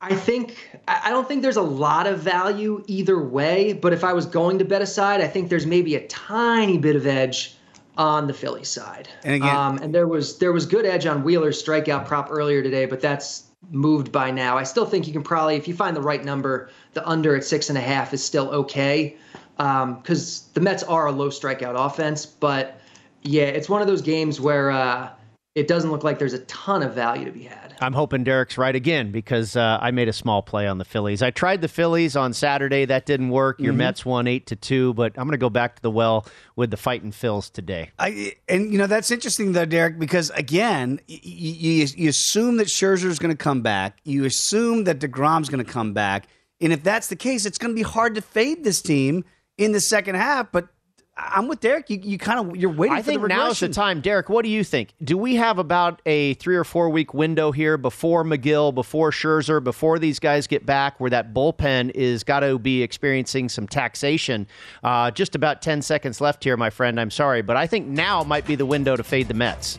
[0.00, 4.14] I think I don't think there's a lot of value either way, but if I
[4.14, 7.54] was going to bet aside, I think there's maybe a tiny bit of edge
[7.96, 9.08] on the Philly side.
[9.24, 12.62] And again, um, and there was there was good edge on Wheeler's strikeout prop earlier
[12.62, 14.58] today, but that's moved by now.
[14.58, 17.44] I still think you can probably, if you find the right number, the under at
[17.44, 19.16] six and a half is still okay
[19.56, 22.26] because um, the Mets are a low strikeout offense.
[22.26, 22.80] But
[23.22, 25.10] yeah, it's one of those games where uh,
[25.54, 27.61] it doesn't look like there's a ton of value to be had.
[27.82, 31.20] I'm hoping Derek's right again because uh, I made a small play on the Phillies.
[31.20, 32.84] I tried the Phillies on Saturday.
[32.84, 33.60] That didn't work.
[33.60, 33.78] Your mm-hmm.
[33.78, 36.70] Mets won eight to two, but I'm going to go back to the well with
[36.70, 37.90] the fighting Phils today.
[37.98, 42.68] I, and you know that's interesting though, Derek, because again, you, you, you assume that
[42.68, 43.98] Scherzer's going to come back.
[44.04, 46.28] You assume that Degrom's going to come back,
[46.60, 49.24] and if that's the case, it's going to be hard to fade this team
[49.58, 50.52] in the second half.
[50.52, 50.68] But
[51.14, 51.90] I'm with Derek.
[51.90, 52.96] You, you kind of you're waiting.
[52.96, 54.30] I think the now is the time, Derek.
[54.30, 54.94] What do you think?
[55.04, 59.62] Do we have about a three or four week window here before Megill, before Scherzer,
[59.62, 64.46] before these guys get back, where that bullpen is got to be experiencing some taxation?
[64.82, 66.98] Uh, just about ten seconds left here, my friend.
[66.98, 69.78] I'm sorry, but I think now might be the window to fade the Mets.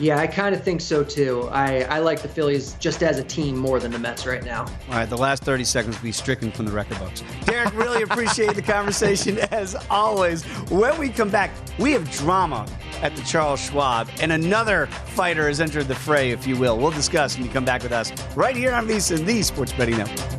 [0.00, 1.48] Yeah, I kind of think so too.
[1.50, 4.60] I, I like the Phillies just as a team more than the Mets right now.
[4.88, 7.24] All right, the last 30 seconds will be stricken from the record books.
[7.44, 10.44] Derek, really appreciate the conversation as always.
[10.70, 12.66] When we come back, we have drama
[13.02, 16.78] at the Charles Schwab, and another fighter has entered the fray, if you will.
[16.78, 19.98] We'll discuss when you come back with us right here on VSiN, the Sports Betting
[19.98, 20.38] Network.